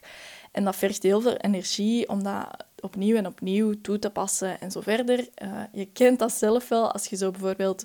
En 0.53 0.63
dat 0.63 0.75
vergt 0.75 1.03
heel 1.03 1.21
veel 1.21 1.35
energie 1.35 2.09
om 2.09 2.23
dat 2.23 2.47
opnieuw 2.79 3.15
en 3.15 3.27
opnieuw 3.27 3.81
toe 3.81 3.99
te 3.99 4.09
passen 4.09 4.59
en 4.59 4.71
zo 4.71 4.81
verder. 4.81 5.29
Uh, 5.43 5.63
je 5.71 5.85
kent 5.85 6.19
dat 6.19 6.31
zelf 6.31 6.69
wel, 6.69 6.91
als 6.91 7.05
je 7.05 7.15
zo 7.15 7.31
bijvoorbeeld 7.31 7.83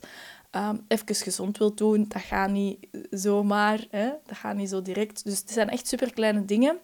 um, 0.51 0.85
even 0.89 1.15
gezond 1.15 1.59
wilt 1.59 1.79
doen, 1.79 2.05
dat 2.09 2.23
gaat 2.23 2.51
niet 2.51 2.87
zomaar, 3.11 3.87
hè? 3.91 4.11
dat 4.27 4.37
gaat 4.37 4.57
niet 4.57 4.69
zo 4.69 4.83
direct. 4.83 5.25
Dus 5.25 5.39
het 5.39 5.51
zijn 5.51 5.69
echt 5.69 5.89
super 5.89 6.13
kleine 6.13 6.45
dingen 6.45 6.79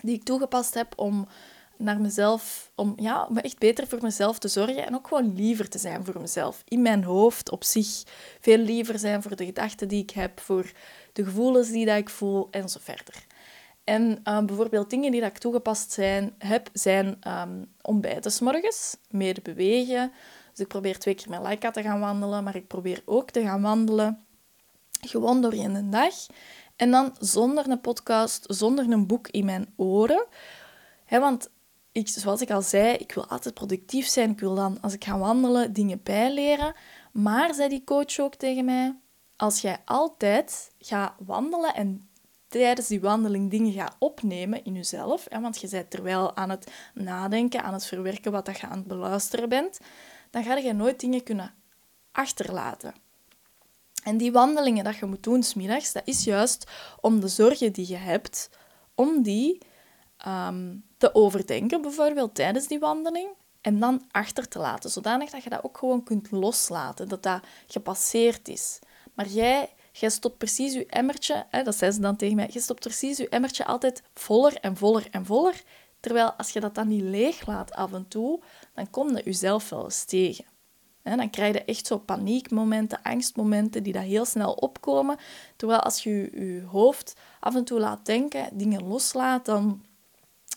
die 0.00 0.14
ik 0.14 0.22
toegepast 0.22 0.74
heb 0.74 0.92
om 0.96 1.28
naar 1.76 2.00
mezelf, 2.00 2.72
om, 2.74 2.92
ja, 2.96 3.28
echt 3.34 3.58
beter 3.58 3.86
voor 3.86 4.02
mezelf 4.02 4.38
te 4.38 4.48
zorgen 4.48 4.86
en 4.86 4.94
ook 4.94 5.08
gewoon 5.08 5.34
liever 5.34 5.68
te 5.68 5.78
zijn 5.78 6.04
voor 6.04 6.20
mezelf. 6.20 6.62
In 6.68 6.82
mijn 6.82 7.04
hoofd 7.04 7.50
op 7.50 7.64
zich 7.64 8.02
veel 8.40 8.58
liever 8.58 8.98
zijn 8.98 9.22
voor 9.22 9.36
de 9.36 9.44
gedachten 9.44 9.88
die 9.88 10.02
ik 10.02 10.10
heb, 10.10 10.40
voor 10.40 10.72
de 11.12 11.24
gevoelens 11.24 11.70
die 11.70 11.86
dat 11.86 11.96
ik 11.96 12.10
voel 12.10 12.48
en 12.50 12.68
zo 12.68 12.78
verder. 12.82 13.26
En 13.84 14.20
uh, 14.24 14.44
bijvoorbeeld 14.44 14.90
dingen 14.90 15.10
die 15.10 15.20
dat 15.20 15.30
ik 15.30 15.38
toegepast 15.38 15.92
zijn, 15.92 16.34
heb, 16.38 16.68
zijn 16.72 17.18
um, 17.28 17.72
ontbijten 17.82 18.32
s 18.32 18.40
morgens, 18.40 18.96
meer 19.10 19.38
bewegen. 19.42 20.12
Dus 20.50 20.60
ik 20.60 20.68
probeer 20.68 20.98
twee 20.98 21.14
keer 21.14 21.28
met 21.28 21.40
Laika 21.40 21.70
te 21.70 21.82
gaan 21.82 22.00
wandelen, 22.00 22.44
maar 22.44 22.56
ik 22.56 22.66
probeer 22.66 23.02
ook 23.04 23.30
te 23.30 23.42
gaan 23.42 23.62
wandelen 23.62 24.24
gewoon 25.00 25.40
door 25.40 25.54
in 25.54 25.72
de 25.72 25.88
dag. 25.88 26.14
En 26.76 26.90
dan 26.90 27.16
zonder 27.18 27.70
een 27.70 27.80
podcast, 27.80 28.44
zonder 28.48 28.90
een 28.90 29.06
boek 29.06 29.28
in 29.28 29.44
mijn 29.44 29.72
oren. 29.76 30.26
He, 31.04 31.20
want 31.20 31.50
ik, 31.92 32.08
zoals 32.08 32.40
ik 32.40 32.50
al 32.50 32.62
zei, 32.62 32.94
ik 32.94 33.12
wil 33.12 33.26
altijd 33.26 33.54
productief 33.54 34.06
zijn. 34.06 34.30
Ik 34.30 34.40
wil 34.40 34.54
dan, 34.54 34.78
als 34.80 34.92
ik 34.92 35.04
ga 35.04 35.18
wandelen, 35.18 35.72
dingen 35.72 36.00
bijleren. 36.02 36.74
Maar, 37.12 37.54
zei 37.54 37.68
die 37.68 37.84
coach 37.84 38.18
ook 38.18 38.34
tegen 38.34 38.64
mij, 38.64 38.96
als 39.36 39.60
jij 39.60 39.78
altijd 39.84 40.70
gaat 40.78 41.12
wandelen 41.18 41.74
en 41.74 42.10
tijdens 42.52 42.86
die 42.86 43.00
wandeling 43.00 43.50
dingen 43.50 43.72
gaat 43.72 43.96
opnemen 43.98 44.64
in 44.64 44.74
jezelf, 44.74 45.26
hè, 45.28 45.40
want 45.40 45.60
je 45.60 45.68
bent 45.68 45.90
terwijl 45.90 46.36
aan 46.36 46.50
het 46.50 46.70
nadenken, 46.94 47.62
aan 47.62 47.72
het 47.72 47.86
verwerken 47.86 48.32
wat 48.32 48.46
dat 48.46 48.60
je 48.60 48.66
aan 48.66 48.78
het 48.78 48.86
beluisteren 48.86 49.48
bent, 49.48 49.80
dan 50.30 50.44
ga 50.44 50.56
je 50.56 50.72
nooit 50.72 51.00
dingen 51.00 51.22
kunnen 51.22 51.54
achterlaten. 52.12 52.94
En 54.04 54.16
die 54.16 54.32
wandelingen 54.32 54.84
dat 54.84 54.96
je 54.96 55.06
moet 55.06 55.22
doen 55.22 55.42
smiddags, 55.42 55.92
dat 55.92 56.02
is 56.04 56.24
juist 56.24 56.70
om 57.00 57.20
de 57.20 57.28
zorgen 57.28 57.72
die 57.72 57.88
je 57.88 57.96
hebt, 57.96 58.50
om 58.94 59.22
die 59.22 59.58
ehm, 60.16 60.76
te 60.96 61.14
overdenken, 61.14 61.82
bijvoorbeeld 61.82 62.34
tijdens 62.34 62.66
die 62.66 62.78
wandeling, 62.78 63.28
en 63.60 63.78
dan 63.78 64.02
achter 64.10 64.48
te 64.48 64.58
laten, 64.58 64.90
zodanig 64.90 65.30
dat 65.30 65.42
je 65.42 65.50
dat 65.50 65.64
ook 65.64 65.78
gewoon 65.78 66.02
kunt 66.02 66.30
loslaten, 66.30 67.08
dat 67.08 67.22
dat 67.22 67.42
gepasseerd 67.66 68.48
is. 68.48 68.78
Maar 69.14 69.26
jij, 69.26 69.70
jij 69.92 70.10
stopt 70.10 70.38
precies 70.38 70.72
je 70.72 70.86
emmertje, 70.86 71.46
hè, 71.50 71.62
dat 71.62 71.76
zei 71.76 71.92
ze 71.92 72.00
dan 72.00 72.16
tegen 72.16 72.36
mij, 72.36 72.48
je 72.52 72.60
stopt 72.60 72.80
precies 72.80 73.16
je 73.16 73.28
emmertje 73.28 73.64
altijd 73.64 74.02
voller 74.14 74.54
en 74.60 74.76
voller 74.76 75.08
en 75.10 75.26
voller, 75.26 75.62
terwijl 76.00 76.32
als 76.32 76.50
je 76.50 76.60
dat 76.60 76.74
dan 76.74 76.88
niet 76.88 77.02
leeg 77.02 77.46
laat 77.46 77.72
af 77.72 77.92
en 77.92 78.08
toe, 78.08 78.40
dan 78.74 78.90
kom 78.90 79.16
je 79.16 79.22
jezelf 79.24 79.68
wel 79.68 79.84
eens 79.84 80.04
tegen. 80.04 80.44
dan 81.02 81.30
krijg 81.30 81.54
je 81.54 81.64
echt 81.64 81.86
zo 81.86 81.98
paniekmomenten, 81.98 83.02
angstmomenten 83.02 83.82
die 83.82 83.92
dat 83.92 84.02
heel 84.02 84.24
snel 84.24 84.52
opkomen. 84.52 85.16
Terwijl 85.56 85.80
als 85.80 86.02
je 86.02 86.10
je 86.10 86.62
hoofd 86.66 87.14
af 87.40 87.54
en 87.54 87.64
toe 87.64 87.80
laat 87.80 88.06
denken, 88.06 88.48
dingen 88.52 88.86
loslaat, 88.86 89.44
dan, 89.44 89.84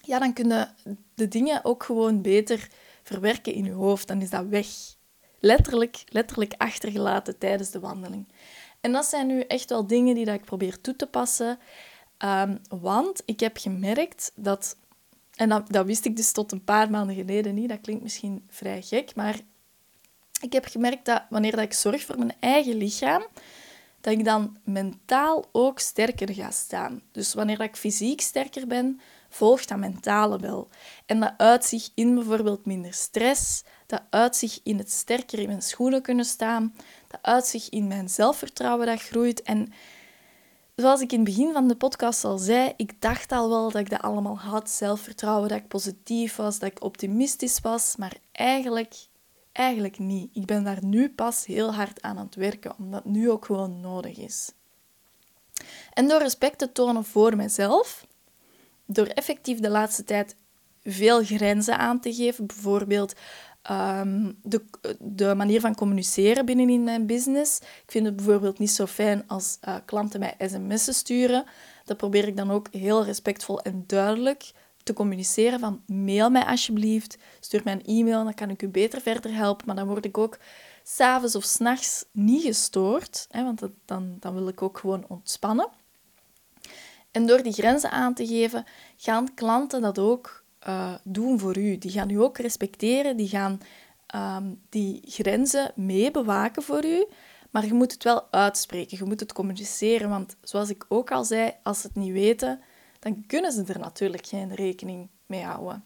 ja, 0.01 0.19
dan 0.19 0.33
kun 0.33 0.49
je 0.49 0.67
de 1.13 1.27
dingen 1.27 1.65
ook 1.65 1.83
gewoon 1.83 2.21
beter 2.21 2.67
verwerken 3.03 3.53
in 3.53 3.65
je 3.65 3.71
hoofd. 3.71 4.07
Dan 4.07 4.21
is 4.21 4.29
dat 4.29 4.45
weg. 4.45 4.67
Letterlijk, 5.39 6.03
letterlijk 6.05 6.53
achtergelaten 6.57 7.37
tijdens 7.37 7.69
de 7.69 7.79
wandeling. 7.79 8.27
En 8.85 8.91
dat 8.91 9.05
zijn 9.05 9.27
nu 9.27 9.39
echt 9.39 9.69
wel 9.69 9.87
dingen 9.87 10.15
die 10.15 10.25
dat 10.25 10.35
ik 10.35 10.45
probeer 10.45 10.81
toe 10.81 10.95
te 10.95 11.07
passen. 11.07 11.59
Um, 12.25 12.59
want 12.69 13.21
ik 13.25 13.39
heb 13.39 13.57
gemerkt 13.57 14.31
dat, 14.35 14.77
en 15.35 15.49
dat, 15.49 15.71
dat 15.71 15.85
wist 15.85 16.05
ik 16.05 16.15
dus 16.15 16.31
tot 16.31 16.51
een 16.51 16.63
paar 16.63 16.89
maanden 16.89 17.15
geleden 17.15 17.55
niet, 17.55 17.69
dat 17.69 17.81
klinkt 17.81 18.03
misschien 18.03 18.43
vrij 18.49 18.81
gek, 18.81 19.15
maar 19.15 19.39
ik 20.41 20.53
heb 20.53 20.65
gemerkt 20.65 21.05
dat 21.05 21.23
wanneer 21.29 21.51
dat 21.51 21.63
ik 21.63 21.73
zorg 21.73 22.05
voor 22.05 22.17
mijn 22.17 22.33
eigen 22.39 22.75
lichaam, 22.75 23.25
dat 24.01 24.13
ik 24.13 24.25
dan 24.25 24.57
mentaal 24.63 25.45
ook 25.51 25.79
sterker 25.79 26.33
ga 26.33 26.51
staan. 26.51 27.01
Dus 27.11 27.33
wanneer 27.33 27.57
dat 27.57 27.67
ik 27.67 27.75
fysiek 27.75 28.21
sterker 28.21 28.67
ben, 28.67 28.99
volgt 29.29 29.69
dat 29.69 29.77
mentale 29.77 30.39
wel. 30.39 30.69
En 31.05 31.19
dat 31.19 31.33
uitzicht 31.37 31.91
in 31.95 32.15
bijvoorbeeld 32.15 32.65
minder 32.65 32.93
stress, 32.93 33.63
dat 33.85 34.01
uitzicht 34.09 34.61
in 34.63 34.77
het 34.77 34.91
sterker 34.91 35.39
in 35.39 35.47
mijn 35.47 35.61
schoenen 35.61 36.01
kunnen 36.01 36.25
staan, 36.25 36.75
dat 37.21 37.33
uitzicht 37.33 37.67
in 37.67 37.87
mijn 37.87 38.09
zelfvertrouwen 38.09 38.85
dat 38.85 39.01
groeit. 39.01 39.41
En 39.41 39.73
zoals 40.75 41.01
ik 41.01 41.11
in 41.11 41.19
het 41.19 41.27
begin 41.27 41.53
van 41.53 41.67
de 41.67 41.75
podcast 41.75 42.23
al 42.23 42.37
zei, 42.37 42.73
ik 42.77 43.01
dacht 43.01 43.31
al 43.31 43.49
wel 43.49 43.71
dat 43.71 43.81
ik 43.81 43.89
dat 43.89 44.01
allemaal 44.01 44.39
had, 44.39 44.69
zelfvertrouwen, 44.69 45.49
dat 45.49 45.57
ik 45.57 45.67
positief 45.67 46.35
was, 46.35 46.59
dat 46.59 46.71
ik 46.71 46.83
optimistisch 46.83 47.59
was, 47.59 47.95
maar 47.95 48.17
eigenlijk, 48.31 48.95
eigenlijk 49.51 49.99
niet. 49.99 50.35
Ik 50.35 50.45
ben 50.45 50.63
daar 50.63 50.85
nu 50.85 51.09
pas 51.09 51.45
heel 51.45 51.73
hard 51.73 52.01
aan 52.01 52.17
aan 52.17 52.25
het 52.25 52.35
werken, 52.35 52.77
omdat 52.77 53.05
nu 53.05 53.31
ook 53.31 53.45
gewoon 53.45 53.81
nodig 53.81 54.17
is. 54.17 54.51
En 55.93 56.07
door 56.07 56.19
respect 56.19 56.57
te 56.57 56.71
tonen 56.71 57.05
voor 57.05 57.35
mezelf, 57.35 58.05
door 58.85 59.05
effectief 59.05 59.59
de 59.59 59.69
laatste 59.69 60.03
tijd 60.03 60.35
veel 60.83 61.23
grenzen 61.23 61.77
aan 61.77 61.99
te 61.99 62.13
geven, 62.13 62.45
bijvoorbeeld 62.45 63.13
ehm, 63.67 64.31
de, 64.41 64.61
de 64.99 65.35
manier 65.35 65.59
van 65.59 65.75
communiceren 65.75 66.45
binnenin 66.45 66.83
mijn 66.83 67.05
business. 67.05 67.59
Ik 67.59 67.91
vind 67.91 68.05
het 68.05 68.15
bijvoorbeeld 68.15 68.59
niet 68.59 68.71
zo 68.71 68.85
fijn 68.85 69.23
als 69.27 69.57
uh, 69.67 69.75
klanten 69.85 70.19
mij 70.19 70.35
sms'en 70.39 70.93
sturen. 70.93 71.45
Dat 71.85 71.97
probeer 71.97 72.27
ik 72.27 72.37
dan 72.37 72.51
ook 72.51 72.67
heel 72.71 73.03
respectvol 73.03 73.61
en 73.61 73.83
duidelijk 73.87 74.51
te 74.83 74.93
communiceren 74.93 75.59
van 75.59 75.81
mail 75.87 76.29
mij 76.29 76.45
alsjeblieft, 76.45 77.17
stuur 77.39 77.61
mij 77.63 77.73
een 77.73 77.85
e-mail, 77.85 78.23
dan 78.23 78.33
kan 78.33 78.49
ik 78.49 78.61
u 78.61 78.67
beter 78.67 79.01
verder 79.01 79.33
helpen. 79.33 79.65
Maar 79.65 79.75
dan 79.75 79.87
word 79.87 80.05
ik 80.05 80.17
ook 80.17 80.37
s'avonds 80.83 81.35
of 81.35 81.43
s'nachts 81.43 82.05
niet 82.11 82.43
gestoord, 82.43 83.27
hè, 83.29 83.43
want 83.43 83.61
dan, 83.85 84.17
dan 84.19 84.33
wil 84.33 84.47
ik 84.47 84.61
ook 84.61 84.77
gewoon 84.77 85.05
ontspannen. 85.07 85.69
En 87.11 87.25
door 87.25 87.43
die 87.43 87.53
grenzen 87.53 87.91
aan 87.91 88.13
te 88.13 88.27
geven, 88.27 88.65
gaan 88.97 89.33
klanten 89.33 89.81
dat 89.81 89.99
ook 89.99 90.43
uh, 90.67 90.93
doen 91.03 91.39
voor 91.39 91.57
u. 91.57 91.77
Die 91.77 91.91
gaan 91.91 92.09
u 92.09 92.21
ook 92.21 92.37
respecteren, 92.37 93.17
die 93.17 93.27
gaan 93.27 93.61
ehm, 94.07 94.53
die 94.69 95.01
grenzen 95.05 95.71
mee 95.75 96.11
bewaken 96.11 96.63
voor 96.63 96.85
u. 96.85 97.05
Maar 97.51 97.65
je 97.65 97.73
moet 97.73 97.91
het 97.91 98.03
wel 98.03 98.27
uitspreken, 98.31 98.97
je 98.97 99.03
moet 99.03 99.19
het 99.19 99.33
communiceren. 99.33 100.09
Want 100.09 100.35
zoals 100.41 100.69
ik 100.69 100.85
ook 100.87 101.11
al 101.11 101.23
zei, 101.23 101.53
als 101.63 101.81
ze 101.81 101.87
het 101.87 101.95
niet 101.95 102.11
weten, 102.11 102.61
dan 102.99 103.23
kunnen 103.27 103.51
ze 103.51 103.63
er 103.67 103.79
natuurlijk 103.79 104.25
geen 104.25 104.55
rekening 104.55 105.09
mee 105.25 105.43
houden. 105.43 105.83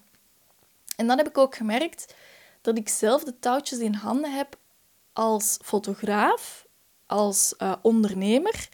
En 0.95 1.07
dan 1.07 1.17
heb 1.17 1.27
ik 1.27 1.37
ook 1.37 1.55
gemerkt 1.55 2.15
dat 2.61 2.77
ik 2.77 2.89
zelf 2.89 3.23
de 3.23 3.39
touwtjes 3.39 3.79
in 3.79 3.93
handen 3.93 4.35
heb 4.35 4.57
als 5.13 5.59
fotograaf, 5.63 6.67
als 7.05 7.53
uh, 7.57 7.73
ondernemer. 7.81 8.69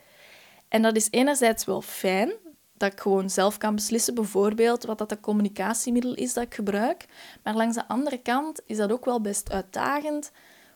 En 0.68 0.82
dat 0.82 0.96
is 0.96 1.08
enerzijds 1.12 1.66
wel 1.66 1.82
fijn, 1.82 2.32
dat 2.77 2.91
ik 2.91 3.00
gewoon 3.00 3.29
zelf 3.29 3.58
kan 3.58 3.75
beslissen, 3.75 4.15
bijvoorbeeld 4.15 4.84
wat 4.84 4.98
dat 4.98 5.10
de 5.10 5.20
communicatiemiddel 5.20 6.13
is 6.13 6.34
dat 6.34 6.44
ik 6.44 6.55
gebruik. 6.55 7.05
Maar 7.44 7.55
langs 7.55 7.75
de 7.75 7.88
andere 7.88 8.17
kant 8.17 8.62
is 8.65 8.77
dat 8.77 8.91
ook 8.91 9.05
wel 9.05 9.22
best 9.22 9.51
uitdagend, 9.51 10.32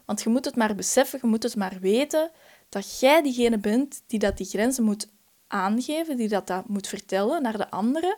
want 0.06 0.22
je 0.22 0.30
moet 0.30 0.46
het 0.46 0.56
maar 0.56 0.76
beseffen, 0.76 1.20
je 1.22 1.28
moet 1.28 1.44
het 1.44 1.56
maar 1.56 1.78
weten 1.82 2.32
dat 2.70 3.00
jij 3.00 3.22
diegene 3.22 3.58
bent 3.58 4.04
die 4.08 4.20
dat 4.20 4.38
die 4.38 4.46
grenzen 4.46 4.84
moet 4.84 5.08
aangeven, 5.48 6.18
die 6.18 6.28
dat, 6.28 6.48
dat 6.48 6.68
moet 6.68 6.88
vertellen 6.88 7.42
naar 7.42 7.58
de 7.58 7.70
anderen. 7.72 8.18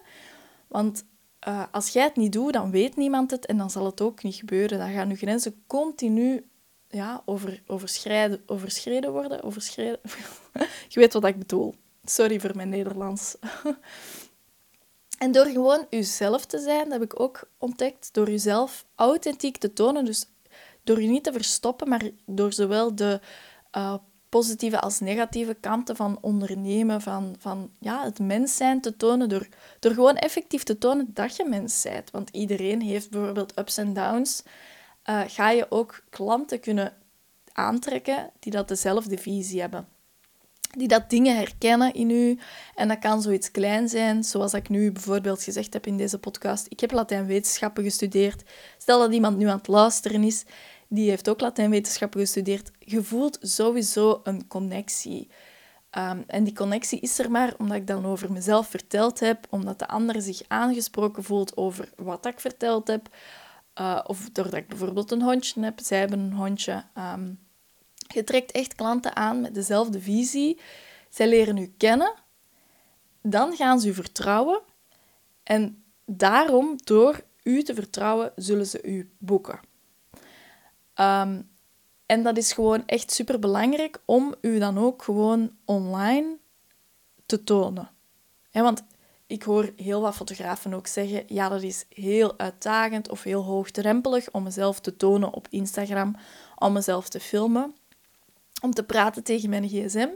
Want 0.67 1.05
uh, 1.47 1.63
als 1.71 1.89
jij 1.89 2.03
het 2.03 2.15
niet 2.15 2.31
doet, 2.31 2.53
dan 2.53 2.71
weet 2.71 2.95
niemand 2.95 3.31
het 3.31 3.45
en 3.45 3.57
dan 3.57 3.69
zal 3.69 3.85
het 3.85 4.01
ook 4.01 4.23
niet 4.23 4.35
gebeuren. 4.35 4.79
Dan 4.79 4.91
gaan 4.91 5.09
je 5.09 5.15
grenzen 5.15 5.63
continu 5.67 6.49
ja, 6.87 7.21
over, 7.25 7.63
overschrijden, 7.67 8.43
overschreden 8.45 9.11
worden. 9.11 9.43
Overschreden. 9.43 9.99
je 10.87 10.99
weet 10.99 11.13
wat 11.13 11.25
ik 11.25 11.39
bedoel. 11.39 11.75
Sorry 12.03 12.39
voor 12.39 12.55
mijn 12.55 12.69
Nederlands. 12.69 13.35
en 15.17 15.31
door 15.31 15.45
gewoon 15.45 15.87
jezelf 15.89 16.45
te 16.45 16.59
zijn, 16.59 16.83
dat 16.83 16.91
heb 16.91 17.03
ik 17.03 17.19
ook 17.19 17.49
ontdekt, 17.57 18.09
door 18.13 18.29
jezelf 18.29 18.85
authentiek 18.95 19.57
te 19.57 19.73
tonen, 19.73 20.05
dus 20.05 20.25
door 20.83 21.01
je 21.01 21.07
niet 21.07 21.23
te 21.23 21.31
verstoppen, 21.31 21.89
maar 21.89 22.09
door 22.25 22.53
zowel 22.53 22.95
de 22.95 23.19
uh, 23.77 23.95
positieve 24.29 24.79
als 24.79 24.99
negatieve 24.99 25.53
kanten 25.53 25.95
van 25.95 26.17
ondernemen, 26.21 27.01
van, 27.01 27.35
van 27.39 27.71
ja, 27.79 28.03
het 28.03 28.19
mens 28.19 28.55
zijn 28.55 28.81
te 28.81 28.97
tonen, 28.97 29.29
door, 29.29 29.47
door 29.79 29.93
gewoon 29.93 30.15
effectief 30.15 30.63
te 30.63 30.77
tonen 30.77 31.09
dat 31.13 31.35
je 31.35 31.45
mens 31.45 31.81
bent. 31.83 32.11
Want 32.11 32.29
iedereen 32.29 32.81
heeft 32.81 33.09
bijvoorbeeld 33.09 33.59
ups 33.59 33.77
en 33.77 33.93
downs. 33.93 34.43
Uh, 35.09 35.21
ga 35.27 35.49
je 35.49 35.65
ook 35.69 36.03
klanten 36.09 36.59
kunnen 36.59 36.93
aantrekken 37.51 38.31
die 38.39 38.51
dat 38.51 38.67
dezelfde 38.67 39.17
visie 39.17 39.61
hebben 39.61 39.87
die 40.77 40.87
dat 40.87 41.09
dingen 41.09 41.35
herkennen 41.35 41.93
in 41.93 42.09
u. 42.09 42.39
En 42.75 42.87
dat 42.87 42.99
kan 42.99 43.21
zoiets 43.21 43.51
klein 43.51 43.89
zijn, 43.89 44.23
zoals 44.23 44.53
ik 44.53 44.69
nu 44.69 44.91
bijvoorbeeld 44.91 45.43
gezegd 45.43 45.73
heb 45.73 45.87
in 45.87 45.97
deze 45.97 46.19
podcast. 46.19 46.65
Ik 46.69 46.79
heb 46.79 46.91
Latijnwetenschappen 46.91 47.83
gestudeerd. 47.83 48.43
Stel 48.77 48.99
dat 48.99 49.13
iemand 49.13 49.37
nu 49.37 49.47
aan 49.47 49.57
het 49.57 49.67
luisteren 49.67 50.23
is, 50.23 50.45
die 50.87 51.09
heeft 51.09 51.29
ook 51.29 51.41
Latijnwetenschappen 51.41 52.19
gestudeerd. 52.19 52.71
Je 52.79 53.03
voelt 53.03 53.37
sowieso 53.41 54.19
een 54.23 54.47
connectie. 54.47 55.29
Um, 55.97 56.23
en 56.27 56.43
die 56.43 56.53
connectie 56.53 56.99
is 56.99 57.19
er 57.19 57.31
maar 57.31 57.53
omdat 57.57 57.77
ik 57.77 57.87
dan 57.87 58.05
over 58.05 58.31
mezelf 58.31 58.67
verteld 58.67 59.19
heb, 59.19 59.47
omdat 59.49 59.79
de 59.79 59.87
ander 59.87 60.21
zich 60.21 60.41
aangesproken 60.47 61.23
voelt 61.23 61.57
over 61.57 61.89
wat 61.95 62.25
ik 62.25 62.39
verteld 62.39 62.87
heb. 62.87 63.09
Uh, 63.81 63.99
of 64.03 64.29
doordat 64.31 64.53
ik 64.53 64.67
bijvoorbeeld 64.67 65.11
een 65.11 65.21
hondje 65.21 65.63
heb. 65.63 65.79
Zij 65.79 65.99
hebben 65.99 66.19
een 66.19 66.33
hondje. 66.33 66.83
Um, 66.97 67.39
je 68.13 68.23
trekt 68.23 68.51
echt 68.51 68.75
klanten 68.75 69.15
aan 69.15 69.41
met 69.41 69.53
dezelfde 69.53 70.01
visie. 70.01 70.59
Zij 71.09 71.27
leren 71.27 71.57
u 71.57 71.73
kennen. 71.77 72.13
Dan 73.21 73.55
gaan 73.55 73.79
ze 73.79 73.87
u 73.87 73.93
vertrouwen. 73.93 74.61
En 75.43 75.83
daarom, 76.05 76.75
door 76.83 77.23
u 77.43 77.63
te 77.63 77.73
vertrouwen, 77.73 78.31
zullen 78.35 78.65
ze 78.65 78.83
u 78.83 79.11
boeken. 79.17 79.59
Um, 80.95 81.49
en 82.05 82.23
dat 82.23 82.37
is 82.37 82.53
gewoon 82.53 82.83
echt 82.85 83.11
super 83.11 83.39
belangrijk 83.39 84.01
om 84.05 84.35
u 84.41 84.59
dan 84.59 84.77
ook 84.77 85.03
gewoon 85.03 85.51
online 85.65 86.37
te 87.25 87.43
tonen. 87.43 87.89
want 88.51 88.83
ik 89.27 89.43
hoor 89.43 89.73
heel 89.75 90.01
wat 90.01 90.15
fotografen 90.15 90.73
ook 90.73 90.87
zeggen: 90.87 91.23
ja, 91.27 91.49
dat 91.49 91.61
is 91.61 91.85
heel 91.89 92.39
uitdagend 92.39 93.09
of 93.09 93.23
heel 93.23 93.43
hoogdrempelig 93.43 94.31
om 94.31 94.43
mezelf 94.43 94.79
te 94.79 94.95
tonen 94.95 95.33
op 95.33 95.47
Instagram, 95.49 96.15
om 96.55 96.73
mezelf 96.73 97.09
te 97.09 97.19
filmen 97.19 97.75
om 98.61 98.73
te 98.73 98.83
praten 98.83 99.23
tegen 99.23 99.49
mijn 99.49 99.67
gsm. 99.67 100.09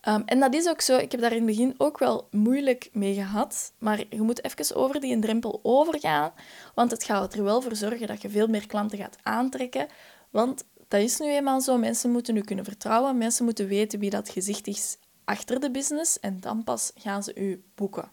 Ehm, 0.00 0.22
en 0.24 0.40
dat 0.40 0.54
is 0.54 0.68
ook 0.68 0.80
zo. 0.80 0.96
Ik 0.96 1.12
heb 1.12 1.20
daar 1.20 1.32
in 1.32 1.36
het 1.36 1.46
begin 1.46 1.74
ook 1.78 1.98
wel 1.98 2.28
moeilijk 2.30 2.88
mee 2.92 3.14
gehad. 3.14 3.72
Maar 3.78 4.04
je 4.10 4.20
moet 4.20 4.44
even 4.44 4.76
over 4.76 5.00
die 5.00 5.18
drempel 5.18 5.60
overgaan. 5.62 6.32
Want 6.74 6.90
het 6.90 7.04
gaat 7.04 7.34
er 7.34 7.44
wel 7.44 7.60
voor 7.60 7.76
zorgen 7.76 8.06
dat 8.06 8.22
je 8.22 8.30
veel 8.30 8.46
meer 8.46 8.66
klanten 8.66 8.98
gaat 8.98 9.18
aantrekken. 9.22 9.86
Want 10.30 10.64
dat 10.88 11.00
is 11.00 11.18
nu 11.18 11.26
eenmaal 11.26 11.60
zo. 11.60 11.78
Mensen 11.78 12.10
moeten 12.10 12.34
nu 12.34 12.40
kunnen 12.40 12.64
vertrouwen. 12.64 13.18
Mensen 13.18 13.44
moeten 13.44 13.66
weten 13.66 13.98
wie 13.98 14.10
dat 14.10 14.28
gezicht 14.28 14.66
is 14.66 14.96
achter 15.24 15.60
de 15.60 15.70
business 15.70 16.20
en 16.20 16.40
dan 16.40 16.64
pas 16.64 16.92
gaan 16.94 17.22
ze 17.22 17.34
u 17.34 17.64
boeken. 17.74 18.10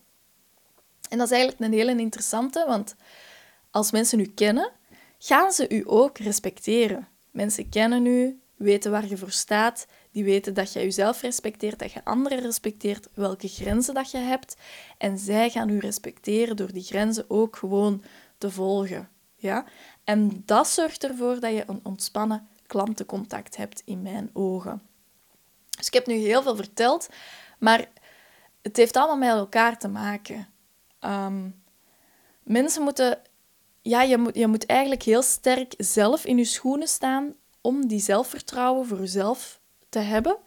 En 1.10 1.18
dat 1.18 1.28
is 1.28 1.34
eigenlijk 1.34 1.62
een 1.62 1.78
hele 1.78 2.00
interessante, 2.00 2.66
want 2.68 2.96
als 3.72 3.92
mensen 3.92 4.20
u 4.20 4.26
kennen, 4.26 4.72
gaan 5.18 5.52
ze 5.52 5.70
u 5.70 5.84
ook 5.86 6.18
respecteren. 6.18 7.08
Mensen 7.32 7.70
kennen 7.70 8.06
u, 8.06 8.41
weten 8.62 8.92
waar 8.92 9.08
je 9.08 9.18
voor 9.18 9.32
staat, 9.32 9.88
die 10.12 10.24
weten 10.24 10.54
dat 10.54 10.74
je 10.74 10.80
jezelf 10.80 11.22
respecteert, 11.22 11.80
dat 11.80 11.92
je 11.92 12.06
anderen 12.06 12.40
respecteert, 12.40 13.08
welke 13.14 13.48
grenzen 13.48 13.94
dat 13.94 14.12
je 14.12 14.18
hebt. 14.18 14.56
En 14.98 15.18
zij 15.18 15.50
gaan 15.50 15.70
u 15.70 15.78
respecteren 15.78 16.56
door 16.56 16.72
die 16.72 16.84
grenzen 16.84 17.26
ook 17.28 17.56
gewoon 17.56 18.04
te 18.38 18.52
volgen. 18.52 19.10
Ja? 19.36 19.66
En 20.04 20.44
dat 20.46 20.68
zorgt 20.68 21.04
ervoor 21.04 21.40
dat 21.40 21.52
je 21.52 21.64
een 21.68 21.80
ontspannen 21.84 22.48
klantencontact 22.68 23.58
hebt 23.58 23.82
in 23.86 24.02
mijn 24.02 24.30
ogen. 24.34 24.82
Dus 25.78 25.88
ik 25.88 25.94
heb 25.94 26.06
nu 26.06 26.14
heel 26.14 26.42
veel 26.42 26.56
verteld, 26.56 27.10
maar 27.60 27.90
het 28.62 28.78
heeft 28.78 28.96
allemaal 28.96 29.18
met 29.18 29.30
elkaar 29.30 29.78
te 29.78 29.88
maken. 29.88 30.48
Ehm, 31.00 31.50
mensen 32.44 32.84
moeten, 32.84 33.20
ja, 33.82 34.02
je 34.02 34.18
moet, 34.18 34.36
je 34.36 34.48
moet 34.48 34.66
eigenlijk 34.66 35.04
heel 35.04 35.22
sterk 35.22 35.74
zelf 35.78 36.26
in 36.26 36.38
je 36.38 36.46
schoenen 36.46 36.88
staan 36.88 37.36
om 37.62 37.88
die 37.88 38.00
zelfvertrouwen 38.00 38.88
voor 38.88 39.00
jezelf 39.00 39.60
te 39.90 40.00
hebben, 40.00 40.38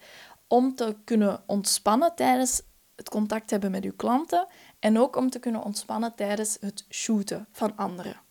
om 0.47 0.75
te 0.75 0.95
kunnen 1.03 1.43
ontspannen 1.45 2.15
tijdens 2.15 2.61
het 2.95 3.09
contact 3.09 3.49
hebben 3.49 3.71
met 3.71 3.83
uw 3.83 3.95
klanten 3.95 4.47
en 4.79 4.99
ook 4.99 5.15
om 5.15 5.29
te 5.29 5.39
kunnen 5.39 5.63
ontspannen 5.63 6.15
tijdens 6.15 6.57
het 6.59 6.85
shooten 6.89 7.47
van 7.51 7.75
anderen. 7.75 8.21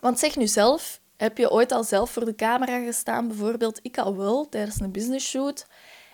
Want 0.00 0.18
zeg 0.18 0.36
nu 0.36 0.46
zelf, 0.46 1.00
heb 1.16 1.38
je 1.38 1.50
ooit 1.50 1.72
al 1.72 1.84
zelf 1.84 2.10
voor 2.10 2.24
de 2.24 2.34
camera 2.34 2.84
gestaan? 2.84 3.28
Bijvoorbeeld, 3.28 3.78
ik 3.82 3.98
al 3.98 4.16
wel, 4.16 4.48
tijdens 4.48 4.80
een 4.80 4.92
business 4.92 5.28
shoot. 5.28 5.66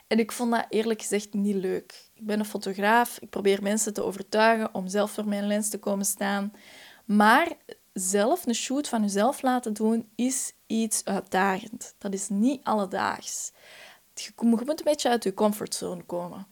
En 0.07 0.19
ik 0.19 0.33
vond 0.33 0.51
dat 0.51 0.67
eerlijk 0.69 1.01
gezegd 1.01 1.35
niet 1.35 1.55
leuk. 1.55 2.09
Ik 2.15 2.27
ben 2.27 2.39
een 2.39 2.45
fotograaf, 2.45 3.19
ik 3.19 3.31
probeer 3.31 3.63
mensen 3.63 3.93
te 3.93 4.03
overtuigen 4.03 4.75
om 4.75 4.89
zelf 4.89 5.11
voor 5.11 5.29
mijn 5.29 5.47
lens 5.47 5.69
te 5.69 5.79
komen 5.79 6.05
staan. 6.05 6.53
Maar 7.05 7.53
zelf 7.99 8.47
een 8.47 8.55
shoot 8.55 8.89
van 8.89 9.03
jezelf 9.03 9.43
laten 9.43 9.73
doen 9.73 10.09
is 10.15 10.53
iets 10.67 11.05
uitdagend. 11.05 11.95
Dat 11.99 12.13
is 12.13 12.29
niet 12.29 12.65
alledaags. 12.65 13.53
Je 14.15 14.33
moet 14.37 14.69
een 14.69 14.85
beetje 14.85 15.09
uit 15.09 15.25
je 15.25 15.35
comfortzone 15.35 16.03
komen. 16.03 16.47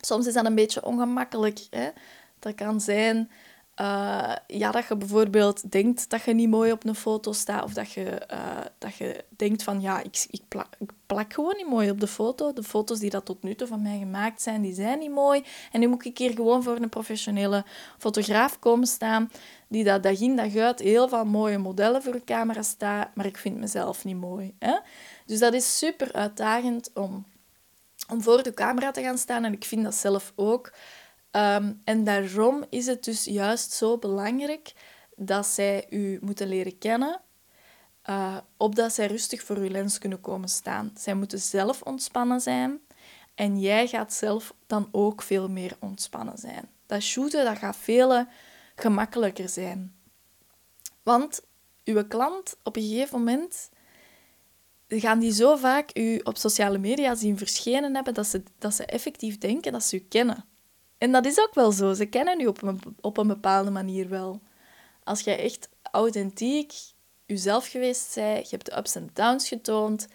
Soms 0.00 0.26
is 0.26 0.34
dat 0.34 0.44
een 0.44 0.54
beetje 0.54 0.84
ongemakkelijk. 0.84 1.66
Hè? 1.70 1.90
Dat 2.38 2.54
kan 2.54 2.80
zijn 2.80 3.30
uh, 3.80 4.32
ja, 4.46 4.70
dat 4.70 4.86
je 4.88 4.96
bijvoorbeeld 4.96 5.70
denkt 5.70 6.10
dat 6.10 6.22
je 6.22 6.34
niet 6.34 6.48
mooi 6.48 6.72
op 6.72 6.84
een 6.84 6.94
foto 6.94 7.32
staat, 7.32 7.64
of 7.64 7.72
dat 7.72 7.92
je, 7.92 8.22
uh, 8.32 8.38
dat 8.78 8.96
je 8.96 9.24
denkt 9.28 9.62
van 9.62 9.80
ja, 9.80 10.02
ik, 10.02 10.26
ik, 10.30 10.40
plak, 10.48 10.68
ik, 10.78 10.90
plak, 11.06 11.32
gewoon 11.32 11.56
niet 11.56 11.68
mooi 11.68 11.90
op 11.90 12.00
de 12.00 12.06
foto. 12.06 12.52
De 12.52 12.62
foto's 12.62 12.98
die 12.98 13.10
dat 13.10 13.24
tot 13.24 13.42
nu 13.42 13.54
toe 13.54 13.66
van 13.66 13.82
mij 13.82 13.98
gemaakt 13.98 14.42
zijn, 14.42 14.62
die 14.62 14.74
zijn 14.74 14.98
niet 14.98 15.10
mooi. 15.10 15.44
En 15.72 15.80
nu 15.80 15.88
moet 15.88 16.04
ik 16.04 16.18
hier 16.18 16.32
gewoon 16.32 16.62
voor 16.62 16.76
een 16.76 16.88
professionele 16.88 17.64
fotograaf 17.98 18.58
komen 18.58 18.86
staan, 18.86 19.30
die 19.68 19.84
dat 19.84 20.02
dag 20.02 20.20
in 20.20 20.36
dag 20.36 20.56
uit 20.56 20.80
heel 20.80 21.08
veel 21.08 21.24
mooie 21.24 21.58
modellen 21.58 22.02
voor 22.02 22.12
de 22.12 22.24
camera 22.24 22.62
staat, 22.62 23.14
maar 23.14 23.26
ik 23.26 23.38
vind 23.38 23.58
mezelf 23.58 24.04
niet 24.04 24.16
mooi. 24.16 24.54
Hè? 24.58 24.78
Dus 25.26 25.38
dat 25.38 25.54
is 25.54 25.78
super 25.78 26.12
uitdagend 26.12 26.90
om, 26.94 27.26
om 28.08 28.22
voor 28.22 28.42
de 28.42 28.54
camera 28.54 28.90
te 28.90 29.02
gaan 29.02 29.18
staan, 29.18 29.44
en 29.44 29.52
ik 29.52 29.64
vind 29.64 29.84
dat 29.84 29.94
zelf 29.94 30.32
ook. 30.36 30.72
Ehm, 31.36 31.72
en 31.84 32.04
daarom 32.04 32.64
is 32.70 32.86
het 32.86 33.04
dus 33.04 33.24
juist 33.24 33.72
zo 33.72 33.98
belangrijk 33.98 34.72
dat 35.16 35.46
zij 35.46 35.86
u 35.90 36.18
moeten 36.20 36.48
leren 36.48 36.78
kennen, 36.78 37.20
uh, 38.10 38.36
opdat 38.56 38.92
zij 38.92 39.06
rustig 39.06 39.42
voor 39.42 39.56
uw 39.56 39.68
lens 39.68 39.98
kunnen 39.98 40.20
komen 40.20 40.48
staan. 40.48 40.92
Zij 40.98 41.14
moeten 41.14 41.38
zelf 41.38 41.82
ontspannen 41.82 42.40
zijn 42.40 42.80
en 43.34 43.60
jij 43.60 43.86
gaat 43.86 44.12
zelf 44.12 44.54
dan 44.66 44.88
ook 44.90 45.22
veel 45.22 45.48
meer 45.48 45.76
ontspannen 45.80 46.38
zijn. 46.38 46.68
Dat 46.86 47.02
shooten 47.02 47.44
dat 47.44 47.58
gaat 47.58 47.76
veel 47.76 48.26
gemakkelijker 48.74 49.48
zijn. 49.48 49.94
Want 51.02 51.42
uw 51.84 52.06
klant 52.06 52.56
op 52.62 52.76
een 52.76 52.82
gegeven 52.82 53.18
moment 53.18 53.70
gaan 54.88 55.18
die 55.18 55.32
zo 55.32 55.56
vaak 55.56 55.98
u 55.98 56.20
op 56.24 56.36
sociale 56.36 56.78
media 56.78 57.14
zien 57.14 57.38
verschenen 57.38 57.94
hebben 57.94 58.14
dat 58.14 58.26
ze, 58.26 58.42
dat 58.58 58.74
ze 58.74 58.86
effectief 58.86 59.38
denken 59.38 59.72
dat 59.72 59.84
ze 59.84 59.96
u 59.96 60.06
kennen. 60.08 60.44
En 60.98 61.12
dat 61.12 61.26
is 61.26 61.40
ook 61.40 61.54
wel 61.54 61.72
zo. 61.72 61.92
Ze 61.92 62.06
kennen 62.06 62.40
u 62.40 62.46
op 62.46 62.62
een, 62.62 62.80
op 63.00 63.16
een 63.16 63.26
bepaalde 63.26 63.70
manier 63.70 64.08
wel. 64.08 64.40
Als 65.04 65.20
jij 65.20 65.38
echt 65.38 65.68
authentiek 65.82 66.72
jezelf 67.26 67.66
geweest 67.66 68.14
bent, 68.14 68.50
je 68.50 68.56
hebt 68.56 68.66
de 68.66 68.76
ups 68.76 68.94
en 68.94 69.10
downs 69.12 69.48
getoond, 69.48 70.08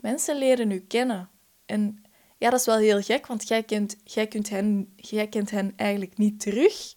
mensen 0.00 0.38
leren 0.38 0.70
u 0.70 0.80
kennen. 0.80 1.30
En 1.66 2.02
ja, 2.38 2.50
dat 2.50 2.60
is 2.60 2.66
wel 2.66 2.76
heel 2.76 3.02
gek, 3.02 3.26
want 3.26 3.48
jij 3.48 3.62
kent, 3.62 3.96
jij 4.04 4.26
kunt 4.26 4.48
hen, 4.48 4.92
jij 4.96 5.28
kent 5.28 5.50
hen 5.50 5.72
eigenlijk 5.76 6.18
niet 6.18 6.40
terug. 6.40 6.92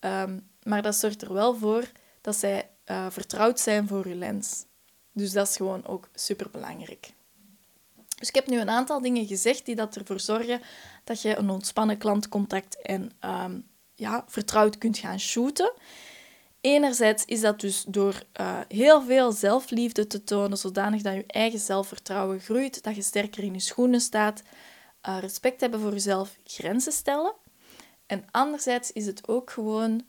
Um, 0.00 0.50
maar 0.62 0.82
dat 0.82 0.96
zorgt 0.96 1.22
er 1.22 1.32
wel 1.32 1.54
voor 1.54 1.90
dat 2.20 2.36
zij 2.36 2.70
uh, 2.86 3.06
vertrouwd 3.10 3.60
zijn 3.60 3.88
voor 3.88 4.08
je 4.08 4.14
lens. 4.14 4.64
Dus 5.12 5.32
dat 5.32 5.48
is 5.48 5.56
gewoon 5.56 5.86
ook 5.86 6.08
super 6.14 6.50
belangrijk. 6.50 7.12
Dus 8.18 8.28
ik 8.28 8.34
heb 8.34 8.46
nu 8.46 8.60
een 8.60 8.70
aantal 8.70 9.00
dingen 9.00 9.26
gezegd 9.26 9.66
die 9.66 9.74
dat 9.74 9.96
ervoor 9.96 10.20
zorgen 10.20 10.60
dat 11.04 11.22
je 11.22 11.36
een 11.36 11.50
ontspannen 11.50 11.98
klantcontact 11.98 12.82
en 12.82 13.12
um, 13.24 13.66
ja, 13.94 14.24
vertrouwd 14.26 14.78
kunt 14.78 14.98
gaan 14.98 15.20
shooten. 15.20 15.72
Enerzijds 16.60 17.24
is 17.24 17.40
dat 17.40 17.60
dus 17.60 17.84
door 17.88 18.22
uh, 18.40 18.60
heel 18.68 19.02
veel 19.02 19.32
zelfliefde 19.32 20.06
te 20.06 20.24
tonen, 20.24 20.58
zodanig 20.58 21.02
dat 21.02 21.14
je 21.14 21.24
eigen 21.26 21.58
zelfvertrouwen 21.58 22.40
groeit, 22.40 22.82
dat 22.82 22.94
je 22.94 23.02
sterker 23.02 23.42
in 23.42 23.52
je 23.52 23.60
schoenen 23.60 24.00
staat, 24.00 24.42
uh, 25.08 25.18
respect 25.20 25.60
hebben 25.60 25.80
voor 25.80 25.92
jezelf, 25.92 26.36
grenzen 26.44 26.92
stellen. 26.92 27.34
En 28.06 28.24
anderzijds 28.30 28.92
is 28.92 29.06
het 29.06 29.28
ook 29.28 29.50
gewoon 29.50 30.02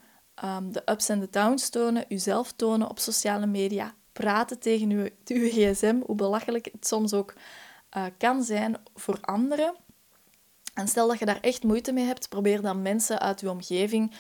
um, 0.43 0.71
de 0.71 0.81
ups 0.85 1.09
en 1.09 1.19
de 1.19 1.27
downs 1.29 1.69
tonen, 1.69 2.05
jezelf 2.07 2.51
tonen 2.51 2.89
op 2.89 2.99
sociale 2.99 3.45
media, 3.45 3.95
praten 4.11 4.59
tegen 4.59 4.89
je, 4.89 5.13
je 5.23 5.49
gsm, 5.49 5.99
hoe 6.05 6.15
belachelijk 6.15 6.69
het 6.71 6.87
soms 6.87 7.13
ook 7.13 7.33
uh, 7.97 8.06
kan 8.17 8.43
zijn 8.43 8.75
voor 8.95 9.17
anderen. 9.21 9.75
En 10.73 10.88
stel 10.88 11.08
dat 11.08 11.19
je 11.19 11.25
daar 11.25 11.39
echt 11.41 11.63
moeite 11.63 11.91
mee 11.91 12.06
hebt, 12.06 12.30
probeer 12.30 12.62
dan 12.62 12.82
mensen 12.82 13.19
uit 13.19 13.39
je 13.39 13.49
omgeving 13.49 14.13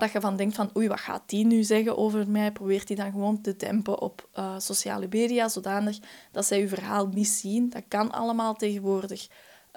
waar 0.00 0.10
je 0.12 0.20
van 0.20 0.36
denkt 0.36 0.54
van 0.54 0.70
oei, 0.76 0.88
wat 0.88 1.00
gaat 1.00 1.22
die 1.26 1.46
nu 1.46 1.62
zeggen 1.62 1.96
over 1.96 2.30
mij? 2.30 2.52
Probeer 2.52 2.86
die 2.86 2.96
dan 2.96 3.12
gewoon 3.12 3.40
te 3.40 3.56
dempen 3.56 4.00
op 4.00 4.28
uh, 4.34 4.58
sociale 4.58 5.06
media, 5.10 5.48
zodanig 5.48 5.98
dat 6.32 6.46
zij 6.46 6.60
je 6.60 6.68
verhaal 6.68 7.06
niet 7.06 7.28
zien. 7.28 7.70
Dat 7.70 7.82
kan 7.88 8.10
allemaal 8.10 8.54
tegenwoordig. 8.54 9.28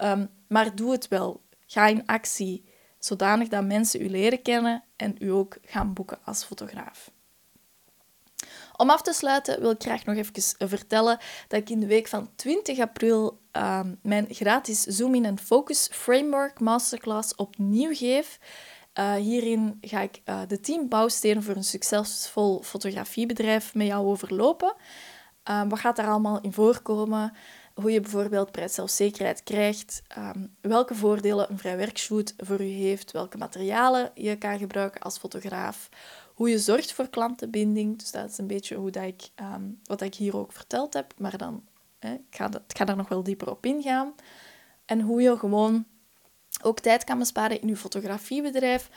Um, 0.03 0.29
maar 0.47 0.75
doe 0.75 0.91
het 0.91 1.07
wel. 1.07 1.41
Ga 1.65 1.87
in 1.87 2.05
actie, 2.05 2.65
zodanig 2.99 3.47
dat 3.47 3.65
mensen 3.65 4.01
u 4.01 4.09
leren 4.09 4.41
kennen 4.41 4.83
en 4.95 5.15
u 5.19 5.31
ook 5.31 5.57
gaan 5.61 5.93
boeken 5.93 6.19
als 6.23 6.43
fotograaf. 6.43 7.11
Om 8.77 8.89
af 8.89 9.01
te 9.01 9.13
sluiten 9.13 9.59
wil 9.59 9.71
ik 9.71 9.81
graag 9.81 10.05
nog 10.05 10.15
even 10.15 10.69
vertellen 10.69 11.17
dat 11.47 11.59
ik 11.59 11.69
in 11.69 11.79
de 11.79 11.87
week 11.87 12.07
van 12.07 12.29
20 12.35 12.79
april 12.79 13.39
uh, 13.53 13.79
mijn 14.01 14.25
gratis 14.29 14.81
Zoom 14.81 15.15
in 15.15 15.25
en 15.25 15.39
Focus 15.39 15.89
Framework 15.91 16.59
Masterclass 16.59 17.35
opnieuw 17.35 17.93
geef. 17.93 18.39
Uh, 18.99 19.13
hierin 19.13 19.77
ga 19.81 20.01
ik 20.01 20.21
uh, 20.25 20.39
de 20.47 20.59
team 20.59 20.87
bouwstenen 20.89 21.43
voor 21.43 21.55
een 21.55 21.63
succesvol 21.63 22.61
fotografiebedrijf 22.63 23.73
met 23.73 23.87
jou 23.87 24.05
overlopen. 24.05 24.75
Ehm, 25.43 25.69
wat 25.69 25.79
gaat 25.79 25.95
daar 25.95 26.09
allemaal 26.09 26.41
in 26.41 26.53
voorkomen? 26.53 27.33
Hoe 27.73 27.91
je 27.91 27.99
bijvoorbeeld 27.99 28.51
prijszelfzekerheid 28.51 29.43
krijgt, 29.43 30.01
um, 30.17 30.55
welke 30.61 30.95
voordelen 30.95 31.51
een 31.51 31.57
vrij 31.57 31.77
werkshoot 31.77 32.33
voor 32.37 32.61
u 32.61 32.69
heeft, 32.69 33.11
welke 33.11 33.37
materialen 33.37 34.11
je 34.13 34.35
kan 34.35 34.57
gebruiken 34.57 35.01
als 35.01 35.17
fotograaf, 35.17 35.89
hoe 36.37 36.49
je 36.49 36.59
zorgt 36.59 36.93
voor 36.93 37.09
klantenbinding. 37.09 37.97
Dus 37.99 38.11
dat 38.11 38.29
is 38.29 38.37
een 38.37 38.47
beetje 38.47 38.75
hoe 38.75 38.91
dat 38.91 39.03
ik, 39.03 39.29
um, 39.35 39.79
wat 39.83 40.01
ik 40.01 40.15
hier 40.15 40.37
ook 40.37 40.51
verteld 40.51 40.93
heb, 40.93 41.13
maar 41.17 41.37
dan, 41.37 41.63
hè, 41.99 42.13
ik, 42.13 42.35
ga 42.35 42.47
dat, 42.47 42.61
ik 42.67 42.77
ga 42.77 42.85
daar 42.85 42.95
nog 42.95 43.09
wel 43.09 43.23
dieper 43.23 43.49
op 43.49 43.65
ingaan. 43.65 44.13
En 44.85 45.01
hoe 45.01 45.21
je 45.21 45.37
gewoon 45.37 45.85
ook 46.61 46.79
tijd 46.79 47.03
kan 47.03 47.17
besparen 47.17 47.61
in 47.61 47.67
je 47.67 47.77
fotografiebedrijf. 47.77 48.89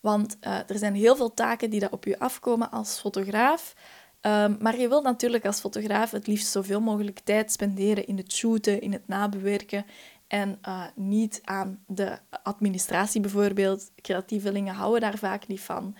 Want 0.00 0.36
uh, 0.40 0.70
er 0.70 0.78
zijn 0.78 0.94
heel 0.94 1.16
veel 1.16 1.34
taken 1.34 1.70
die 1.70 1.80
dat 1.80 1.90
op 1.90 2.04
je 2.04 2.18
afkomen 2.18 2.70
als 2.70 3.00
fotograaf. 3.00 3.74
Um, 4.20 4.56
maar 4.60 4.78
je 4.78 4.88
wilt 4.88 5.04
natuurlijk 5.04 5.46
als 5.46 5.60
fotograaf 5.60 6.10
het 6.10 6.26
liefst 6.26 6.50
zoveel 6.50 6.80
mogelijk 6.80 7.18
tijd 7.18 7.52
spenderen 7.52 8.06
in 8.06 8.16
het 8.16 8.32
shooten, 8.32 8.80
in 8.80 8.92
het 8.92 9.08
nabewerken 9.08 9.86
en 10.26 10.58
uh, 10.68 10.84
niet 10.94 11.40
aan 11.44 11.84
de 11.86 12.18
administratie 12.42 13.20
bijvoorbeeld. 13.20 13.90
Creatievelingen 14.02 14.74
houden 14.74 15.00
daar 15.00 15.18
vaak 15.18 15.46
niet 15.46 15.60
van. 15.60 15.96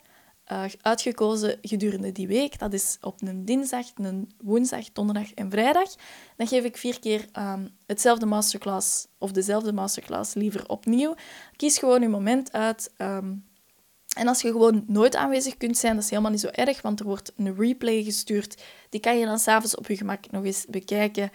uh, 0.53 0.65
uitgekozen 0.81 1.59
gedurende 1.63 2.13
die 2.13 2.27
week. 2.27 2.59
Dat 2.59 2.73
is 2.73 2.99
op 3.01 3.23
een 3.23 3.45
dinsdag, 3.45 3.87
een 3.95 4.33
woensdag, 4.43 4.93
donderdag 4.93 5.35
en 5.35 5.51
vrijdag. 5.51 5.95
Dan 6.37 6.47
geef 6.47 6.65
ik 6.65 6.77
vier 6.77 7.01
keer 7.01 7.25
um, 7.39 7.69
hetzelfde 7.87 8.27
masterclass 8.27 9.07
of 9.19 9.33
dezelfde 9.33 9.73
masterclass 9.73 10.35
liever 10.35 10.69
opnieuw. 10.69 11.15
Kies 11.57 11.79
gewoon 11.79 12.03
uw 12.03 12.11
moment 12.11 12.53
uit. 12.53 12.93
Um, 12.99 13.45
en 14.17 14.29
als 14.29 14.43
je 14.43 14.51
gewoon 14.51 14.85
nooit 14.87 15.17
aanwezig 15.17 15.57
kunt 15.57 15.79
zijn, 15.79 15.95
dat 15.95 16.05
is 16.05 16.11
helemaal 16.11 16.31
niet 16.31 16.41
zo 16.41 16.49
erg, 16.49 16.83
want 16.83 17.01
er 17.01 17.07
wordt 17.07 17.33
een 17.37 17.57
replay 17.57 18.03
gestuurd. 18.03 18.63
Die 18.89 19.01
kan 19.01 19.19
je 19.19 19.27
dan 19.27 19.39
s'avonds 19.39 19.77
op 19.77 19.87
je 19.87 19.97
gemak 19.97 20.31
nog 20.31 20.45
eens 20.45 20.67
bekijken. 20.69 21.31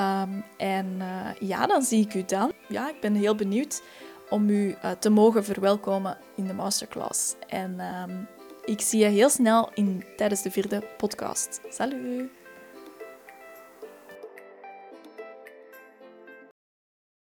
Um, 0.00 0.44
en 0.56 0.86
uh, 0.98 1.48
ja, 1.48 1.66
dan 1.66 1.82
zie 1.82 2.06
ik 2.06 2.14
u 2.14 2.24
dan. 2.24 2.52
Ja, 2.68 2.88
ik 2.88 3.00
ben 3.00 3.14
heel 3.14 3.34
benieuwd 3.34 3.82
om 4.30 4.48
u 4.48 4.68
uh, 4.68 4.90
te 4.90 5.10
mogen 5.10 5.44
verwelkomen 5.44 6.18
in 6.36 6.46
de 6.46 6.54
masterclass. 6.54 7.34
En 7.48 7.80
um, 7.80 8.28
ik 8.64 8.80
zie 8.80 9.00
je 9.00 9.06
heel 9.06 9.28
snel 9.28 9.70
in, 9.74 10.04
tijdens 10.16 10.42
de 10.42 10.50
vierde 10.50 10.82
podcast. 10.96 11.60
Salut! 11.68 12.41